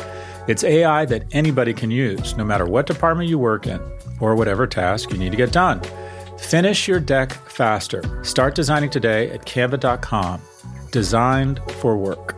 It's 0.48 0.64
AI 0.64 1.04
that 1.04 1.24
anybody 1.32 1.74
can 1.74 1.90
use, 1.90 2.34
no 2.38 2.42
matter 2.42 2.64
what 2.64 2.86
department 2.86 3.28
you 3.28 3.38
work 3.38 3.66
in 3.66 3.80
or 4.18 4.34
whatever 4.34 4.66
task 4.66 5.12
you 5.12 5.18
need 5.18 5.30
to 5.30 5.36
get 5.36 5.52
done. 5.52 5.82
Finish 6.38 6.88
your 6.88 7.00
deck 7.00 7.32
faster. 7.32 8.24
Start 8.24 8.54
designing 8.54 8.88
today 8.88 9.30
at 9.30 9.44
canva.com. 9.44 10.40
Designed 10.90 11.60
for 11.72 11.98
work. 11.98 12.37